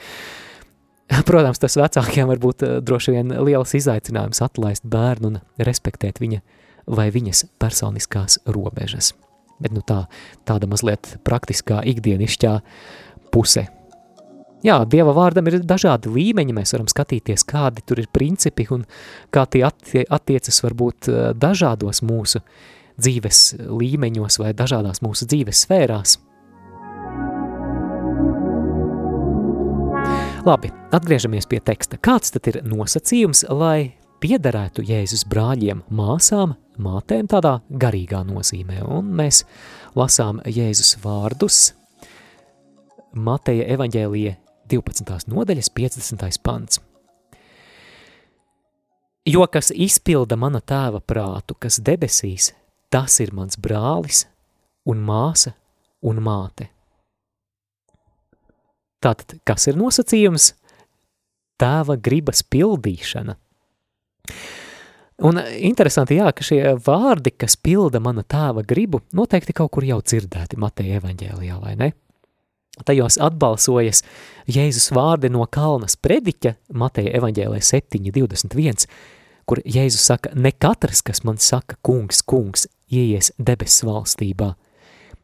Protams, 1.27 1.59
tas 1.61 1.77
vecākiem 1.79 2.29
var 2.31 2.39
būt 2.41 2.65
droši 2.87 3.17
vien 3.17 3.35
liels 3.43 3.75
izaicinājums 3.77 4.41
atlaist 4.45 4.87
bērnu 4.87 5.33
un 5.33 5.41
respektēt 5.59 6.23
viņa 6.23 6.41
vai 6.87 7.09
viņas 7.13 7.45
personiskās 7.61 8.39
robežas. 8.47 9.13
Bet 9.63 9.75
nu 9.75 9.83
tā, 9.85 10.05
tāda 10.47 10.67
mazliet 10.67 11.17
praktiskā 11.27 11.83
ikdienišķā 11.87 12.57
puse 13.31 13.67
Jā, 14.63 14.77
Dieva 14.87 15.11
vārdam 15.11 15.49
ir 15.51 15.57
dažādi 15.67 16.07
līmeņi, 16.07 16.53
mēs 16.55 16.71
varam 16.71 16.87
skatīties, 16.87 17.43
kādi 17.43 17.83
tur 17.83 17.99
ir 17.99 18.07
principi 18.15 18.63
un 18.71 18.85
kā 19.33 19.43
tie 19.51 19.65
attie, 19.67 20.05
attiecas 20.07 20.61
varbūt 20.63 21.09
eh, 21.11 21.23
dažādos 21.35 21.99
mūsu 21.99 22.39
dzīves 22.95 23.41
līmeņos 23.67 24.39
vai 24.39 24.53
dažādās 24.55 25.03
mūsu 25.03 25.27
dzīves 25.27 25.65
sfērās. 25.65 26.15
Labi, 30.43 30.71
atgriežamies 30.95 31.47
pie 31.47 31.59
teksta. 31.63 31.99
Kāds 32.03 32.31
tad 32.35 32.47
ir 32.51 32.61
nosacījums, 32.67 33.45
lai 33.51 33.95
piederētu 34.23 34.83
Jēzus 34.87 35.25
brāļiem, 35.31 35.83
māsām, 35.91 36.55
mātēm 36.83 37.27
tādā 37.31 37.57
garīgā 37.67 38.23
nozīmē? 38.27 38.79
Un 38.83 39.11
mēs 39.19 39.43
lasām 39.99 40.39
Jēzus 40.47 40.97
vārdus 41.03 41.65
Mateja 43.13 43.67
evaņģēlija 43.75 44.37
12. 44.71 45.27
nodaļas 45.31 45.69
50. 45.75 46.39
pants. 46.43 46.81
Jo 49.27 49.45
kas 49.47 49.71
izpilda 49.71 50.35
mana 50.35 50.59
tēva 50.59 50.99
prātu, 50.99 51.55
kas 51.55 51.79
debesīs, 51.79 52.51
tas 52.91 53.19
ir 53.23 53.31
mans 53.35 53.55
brālis 53.55 54.25
un 54.89 54.99
māsa 55.03 55.53
un 56.03 56.19
māte. 56.23 56.67
Tātad, 59.03 59.37
kas 59.47 59.67
ir 59.67 59.79
nosacījums? 59.79 60.53
Tēva 61.59 61.95
gribas 61.99 62.43
pildīšana. 62.43 63.35
Un 65.23 65.39
interesanti, 65.39 66.17
jā, 66.17 66.31
ka 66.35 66.43
šie 66.43 66.61
vārdi, 66.83 67.31
kas 67.37 67.55
pilda 67.59 68.01
mana 68.03 68.23
tēva 68.27 68.63
gribu, 68.67 69.03
noteikti 69.15 69.55
kaut 69.55 69.71
kur 69.75 69.85
jau 69.87 69.99
dzirdēti 70.03 70.59
Mateja 70.59 70.99
evaņģēlijā, 70.99 71.59
vai 71.61 71.75
ne? 71.79 71.91
Tajos 72.81 73.19
atbalsojas 73.21 74.01
Jēzus 74.49 74.89
vārdi 74.95 75.29
no 75.29 75.45
kalnas 75.45 75.93
prediķa, 76.01 76.55
Mateja 76.73 77.11
evaņģēlē 77.19 77.59
7.21, 77.61 78.87
kur 79.45 79.61
Jēzus 79.61 80.07
saka, 80.09 80.31
ne 80.33 80.49
katrs, 80.51 81.03
kas 81.05 81.21
man 81.27 81.37
saka, 81.37 81.77
kungs, 81.85 82.23
kungs, 82.25 82.65
ieies 82.89 83.29
debesu 83.37 83.91
valstībā, 83.91 84.49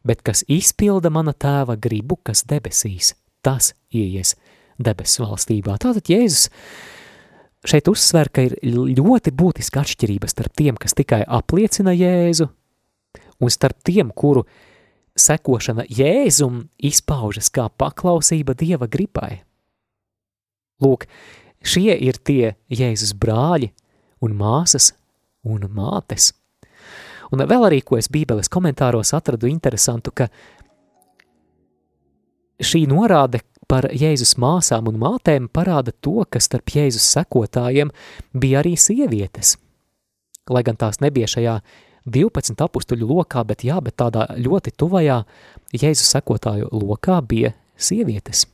bet 0.06 0.22
kas 0.22 0.44
izpilda 0.46 1.10
mana 1.10 1.34
tēva 1.34 1.74
gribu, 1.74 2.20
kas 2.22 2.44
debesīs, 2.46 3.16
tas 3.42 3.72
ieies 3.90 4.36
debesu 4.78 5.26
valstībā. 5.26 5.74
Tātad 5.82 6.06
Jēzus 6.06 6.48
šeit 7.66 7.90
uzsver, 7.90 8.30
ka 8.32 8.46
ir 8.46 8.56
ļoti 8.62 9.34
būtiska 9.36 9.82
atšķirība 9.82 10.30
starp 10.30 10.54
tiem, 10.56 10.78
kas 10.80 10.94
tikai 10.96 11.24
apliecina 11.26 11.92
Jēzu, 11.98 12.46
un 13.40 13.52
starp 13.52 13.82
tiem, 13.84 14.14
kuru 14.14 14.46
sekošana 15.20 15.86
Jēzum 15.90 16.64
izpaužas 16.90 17.50
kā 17.52 17.68
paklausība 17.68 18.56
Dieva 18.58 18.88
gribai. 18.90 19.42
Lūk, 20.80 21.06
šie 21.62 21.92
ir 21.94 22.18
tie 22.24 22.54
Jēzus 22.72 23.12
brāļi 23.20 23.70
un 24.24 24.36
māsas 24.36 24.92
un 25.44 25.66
mātes. 25.72 26.32
Un 27.30 27.44
vēl 27.46 27.68
arī, 27.68 27.82
ko 27.86 27.98
es 28.00 28.10
bībeles 28.10 28.50
komentāros 28.50 29.12
atradu 29.14 29.48
interesantu, 29.50 30.10
ka 30.10 30.26
šī 32.60 32.86
norāde 32.90 33.42
par 33.70 33.86
Jēzus 33.94 34.34
māsām 34.42 34.88
un 34.90 34.98
mātēm 34.98 35.46
parāda 35.52 35.94
to, 36.02 36.24
ka 36.26 36.42
starp 36.42 36.72
Jēzus 36.74 37.06
sekotājiem 37.14 37.92
bija 38.34 38.64
arī 38.64 38.74
sievietes. 38.74 39.54
Lai 40.50 40.64
gan 40.66 40.78
tās 40.80 40.98
nebija 41.04 41.28
šajā 41.30 41.60
12 42.06 42.64
apustuļu 42.64 43.08
lokā, 43.10 43.44
bet 43.48 43.64
jā, 43.66 43.80
bet 43.84 43.98
tādā 44.00 44.28
ļoti 44.38 44.72
tuvajā 44.76 45.22
Jēzus 45.76 46.14
sekotāju 46.16 46.70
lokā 46.72 47.20
bija 47.22 47.52
sievietes. 47.80 48.46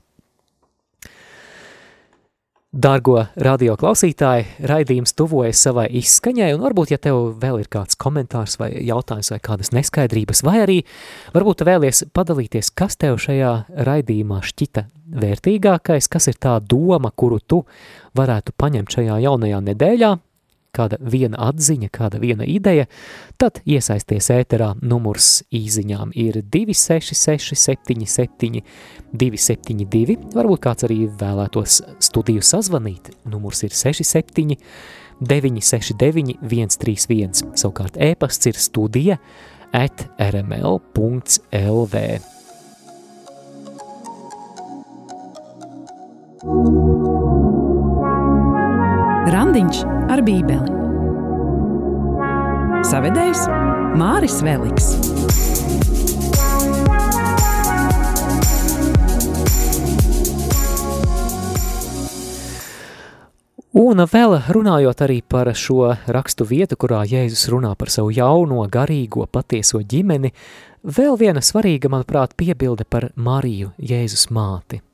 Dargo 2.76 3.22
radio 3.40 3.72
klausītāji, 3.80 4.44
raidījums 4.68 5.14
tuvojas 5.16 5.62
savai 5.64 5.86
izskaņai, 5.97 6.51
un 6.53 6.61
varbūt, 6.61 6.90
ja 6.92 6.99
tev 7.01 7.30
vēl 7.40 7.62
ir 7.62 7.70
kāds 7.72 7.97
komentārs 7.97 8.59
vai 8.61 8.68
jautājums 8.84 9.30
vai 9.32 9.38
kādas 9.40 9.72
neskaidrības, 9.72 10.42
vai 10.44 10.59
arī 10.61 10.76
varbūt 11.32 11.64
vēlies 11.64 12.03
padalīties, 12.12 12.74
kas 12.76 12.99
tev 13.01 13.16
šajā 13.22 13.55
raidījumā 13.86 14.42
šķita 14.44 14.84
vērtīgākais, 15.22 16.11
kas 16.12 16.28
ir 16.28 16.36
tā 16.42 16.59
doma, 16.61 17.14
kuru 17.16 17.40
tu 17.40 17.62
varētu 18.18 18.53
paņemt 18.61 18.99
šajā 18.99 19.22
jaunajā 19.24 19.62
nedēļā, 19.70 20.12
kāda 20.77 20.99
viena 21.01 21.41
atziņa, 21.49 21.89
kāda 21.95 22.20
viena 22.22 22.47
ideja, 22.49 22.87
tad 23.41 23.62
iesaisties 23.64 24.31
ēterā. 24.35 24.74
Numurs 24.87 25.41
īziņām 25.55 26.12
ir 26.18 26.43
266 26.43 27.57
77 27.57 28.62
272, 29.16 30.18
varbūt 30.37 30.62
kāds 30.66 30.87
arī 30.89 31.03
vēlētos 31.20 31.81
studiju 32.11 32.45
sazvanīt, 32.45 33.12
numurs 33.29 33.64
ir 33.66 33.74
67 33.74 34.57
969 35.20 36.37
131, 36.45 37.57
savukārt 37.57 37.97
ēpasts 37.97 38.51
ir 38.51 38.61
studija 38.61 39.20
at 39.72 40.07
rml.lv. 40.20 42.03
Randiņš 49.27 49.79
ar 50.14 50.20
Bībeli. 50.22 50.70
Savedējs 52.87 53.41
Māris 53.99 54.37
Veliks. 54.47 54.93
Un 63.74 64.07
vēl 64.07 64.39
runājot 64.47 65.03
arī 65.03 65.18
par 65.27 65.51
šo 65.59 65.91
rakstu 66.07 66.47
vietu, 66.47 66.79
kurā 66.79 67.03
Jēzus 67.03 67.49
runā 67.51 67.74
par 67.74 67.91
savu 67.91 68.14
jauno, 68.14 68.62
garīgo, 68.70 69.27
patieso 69.27 69.83
ģimeni, 69.83 70.31
vēl 70.87 71.18
viena 71.18 71.43
svarīga, 71.43 71.91
manuprāt, 71.91 72.39
piebilde 72.39 72.87
par 72.87 73.11
Mariju, 73.18 73.74
Jēzus 73.83 74.31
māti. 74.31 74.87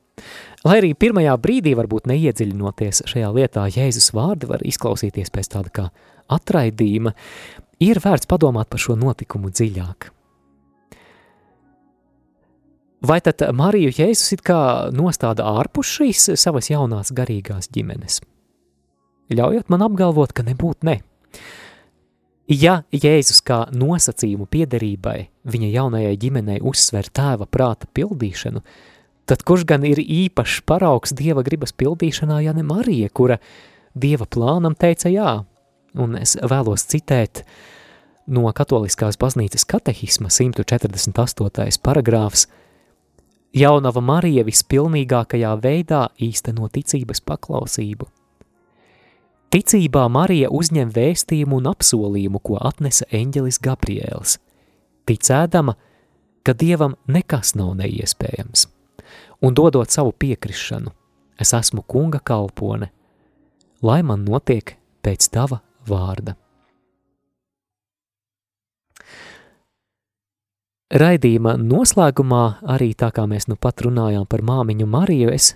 Lai 0.62 0.78
arī 0.78 0.92
pirmajā 0.94 1.34
brīdī 1.42 1.74
varbūt 1.78 2.06
neiedziļinoties 2.10 3.04
šajā 3.10 3.30
lietā, 3.34 3.66
Jēzus 3.72 4.12
vārdi 4.14 4.50
var 4.50 4.62
izklausīties 4.66 5.32
pēc 5.34 5.52
tāda 5.56 5.72
kā 5.74 5.86
atraidījuma, 6.32 7.14
ir 7.82 8.00
vērts 8.02 8.30
padomāt 8.30 8.70
par 8.70 8.82
šo 8.82 8.96
notikumu 8.98 9.50
dziļāk. 9.50 10.10
Vai 13.02 13.18
tad 13.18 13.42
Mariju 13.58 13.90
Jēzus 13.90 14.36
it 14.36 14.44
kā 14.46 14.58
nostāda 14.94 15.48
ārpus 15.58 15.88
šīs 15.96 16.28
savas 16.38 16.70
jaunās 16.70 17.10
garīgās 17.10 17.66
ģimenes? 17.74 18.20
Ļaujiet 19.32 19.72
man 19.72 19.82
apgalvot, 19.88 20.30
ka 20.30 20.44
nebūtu 20.46 20.86
ne. 20.86 21.00
Ja 22.52 22.82
Jēzus 22.94 23.40
kā 23.46 23.64
nosacījumu 23.74 24.46
piederībai 24.50 25.16
viņa 25.50 25.68
jaunajai 25.72 26.16
ģimenei 26.20 26.60
uzsver 26.62 27.08
tēva 27.10 27.46
prāta 27.50 27.88
pildīšanu, 27.90 28.62
tad 29.26 29.42
kurš 29.46 29.66
gan 29.68 29.84
ir 29.86 30.00
īpašs 30.02 30.62
paraugs 30.66 31.14
Dieva 31.16 31.44
gribas 31.46 31.74
pildīšanā, 31.76 32.42
ja 32.46 32.54
ne 32.56 32.64
Marija, 32.66 33.10
kura 33.10 33.38
Dieva 33.94 34.26
plānam 34.26 34.74
teica 34.78 35.12
jā? 35.12 35.42
Un 35.98 36.16
es 36.16 36.34
vēlos 36.40 36.86
citēt 36.88 37.44
no 38.26 38.48
katoliskās 38.56 39.18
baznīcas 39.20 39.66
katehisma 39.68 40.30
148. 40.32 41.80
paragrāfs 41.84 42.48
Jaunava 43.52 44.00
Marija 44.00 44.46
vispilnīgākajā 44.48 45.52
veidā 45.60 46.06
īsteno 46.16 46.70
ticības 46.72 47.20
paklausību. 47.28 48.08
Ticībā 49.52 50.06
Marija 50.08 50.48
uzņem 50.48 50.88
vēstījumu 50.94 51.58
un 51.60 51.68
apsolījumu, 51.74 52.40
ko 52.40 52.56
atnesa 52.56 53.04
eņģelis 53.12 53.60
Gabriēls, 53.60 54.38
ticēdama, 55.04 55.76
ka 56.40 56.56
Dievam 56.56 56.96
nekas 57.04 57.52
nav 57.60 57.74
neiespējams 57.82 58.70
un 59.42 59.54
dodot 59.54 59.90
savu 59.90 60.12
piekrišanu, 60.12 60.92
es 61.40 61.52
esmu 61.56 61.82
kunga 61.88 62.20
kalpone, 62.24 62.90
lai 63.82 64.02
man 64.06 64.24
notiek 64.24 64.76
pēc 65.02 65.28
tava 65.34 65.62
vārda. 65.88 66.36
Raidījuma 70.92 71.54
noslēgumā, 71.56 72.42
arī 72.68 72.90
tā 72.92 73.08
kā 73.16 73.24
mēs 73.24 73.48
nu 73.48 73.56
pat 73.56 73.80
runājām 73.80 74.26
par 74.28 74.42
māmiņu 74.44 74.86
Mariju, 74.92 75.30
es 75.32 75.54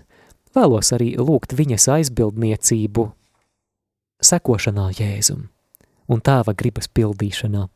vēlos 0.57 0.95
arī 0.97 1.11
lūgt 1.21 1.53
viņas 1.59 1.91
aizbildniecību 1.93 3.05
sekošanā 4.25 4.89
Jēzum 4.97 5.51
un 6.09 6.23
tēva 6.25 6.55
gribas 6.57 6.89
pildīšanā. 6.89 7.67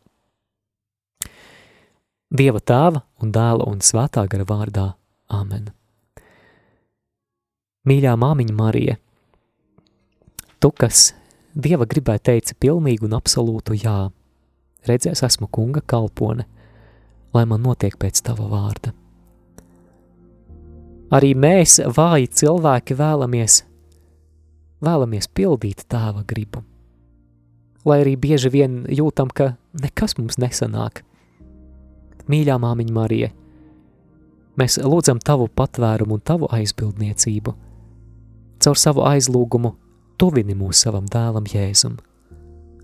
Dieva 2.30 2.62
tēva 2.62 3.02
un 3.20 3.32
dēla 3.34 3.66
un 3.68 3.84
svētā 3.84 4.24
gara 4.30 4.46
vārdā. 4.46 4.86
Āmen. 5.30 5.70
Mīļā 7.88 8.12
māmiņa 8.20 8.54
Marija, 8.58 8.96
tu, 10.60 10.70
kas 10.70 11.10
Dieva 11.50 11.86
gribai 11.90 12.20
teici 12.22 12.54
pilnīgu 12.54 13.08
un 13.08 13.16
absolūtu 13.16 13.74
jā, 13.80 14.10
redzēs 14.86 15.24
esmu 15.26 15.48
kunga 15.50 15.82
kalpone, 15.82 16.44
lai 17.34 17.42
man 17.50 17.64
notiek 17.64 17.96
pēc 17.98 18.20
tava 18.22 18.46
vārda. 18.50 18.92
Arī 21.10 21.32
mēs, 21.34 21.80
vāji 21.82 22.28
cilvēki, 22.38 22.94
vēlamies, 22.94 23.64
vēlamies 24.78 25.26
pildīt 25.34 25.82
tēva 25.90 26.22
gribu. 26.22 26.62
Lai 27.82 28.02
arī 28.04 28.14
bieži 28.20 28.52
vien 28.52 28.84
jūtam, 28.86 29.32
ka 29.32 29.56
nekas 29.74 30.14
mums 30.20 30.38
nesanāk. 30.38 31.02
Mīļā 32.30 32.60
māmiņa 32.62 32.94
Marija, 32.94 33.32
mēs 34.60 34.76
lūdzam 34.84 35.20
tavu 35.24 35.48
patvērumu 35.56 36.18
un 36.18 36.24
tavu 36.24 36.48
aizbildniecību. 36.52 37.54
Caur 38.60 38.76
savu 38.76 39.04
aizlūgumu 39.08 39.72
tuvini 40.20 40.56
mūs 40.56 40.82
savam 40.84 41.06
dēlam 41.08 41.46
Jēzum, 41.48 41.96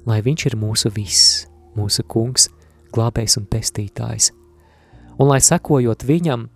lai 0.08 0.22
viņš 0.24 0.46
ir 0.48 0.56
mūsu 0.56 0.92
viss, 0.94 1.44
mūsu 1.76 2.04
kungs, 2.08 2.48
glābējs 2.96 3.36
un 3.40 3.48
pestītājs. 3.50 4.30
Un 5.20 5.28
lai 5.28 5.40
sekojot 5.44 6.04
viņam, 6.08 6.46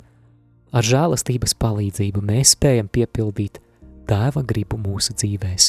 ar 0.72 0.86
žēlastības 0.86 1.56
palīdzību 1.60 2.22
mēs 2.24 2.54
spējam 2.56 2.88
piepildīt 2.92 3.60
Tēva 4.10 4.42
gribu 4.42 4.78
mūsu 4.80 5.14
dzīvēs. 5.14 5.68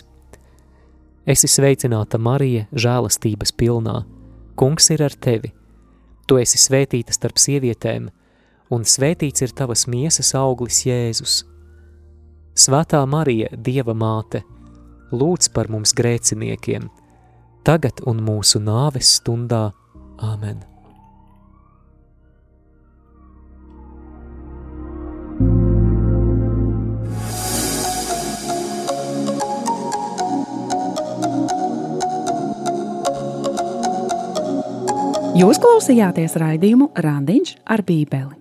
Esi 1.29 1.47
sveicināta 1.51 2.17
Marija, 2.17 2.65
žēlastības 2.73 3.51
pilnā, 3.53 3.99
kungs 4.57 4.89
ir 4.95 5.03
ar 5.05 5.13
tevi, 5.13 5.51
tu 6.25 6.39
esi 6.41 6.57
svētīta 6.57 7.13
starp 7.13 7.37
sievietēm, 7.37 8.07
un 8.71 8.87
svētīts 8.87 9.43
ir 9.43 9.53
tavas 9.55 9.85
miesas 9.91 10.31
auglis 10.37 10.85
Jēzus. 10.87 11.41
Svētā 12.55 13.03
Marija, 13.07 13.51
Dieva 13.55 13.95
māte, 13.95 14.43
lūdz 15.11 15.51
par 15.55 15.71
mums 15.71 15.95
grēciniekiem, 15.95 16.89
tagad 17.67 18.03
un 18.07 18.23
mūsu 18.23 18.63
nāves 18.63 19.17
stundā. 19.19 19.69
Āmen! 20.21 20.61
Jūs 35.41 35.57
klausījāties 35.63 36.35
raidījumu 36.37 36.91
Randiņš 37.01 37.55
ar 37.73 37.81
Bībeli. 37.87 38.40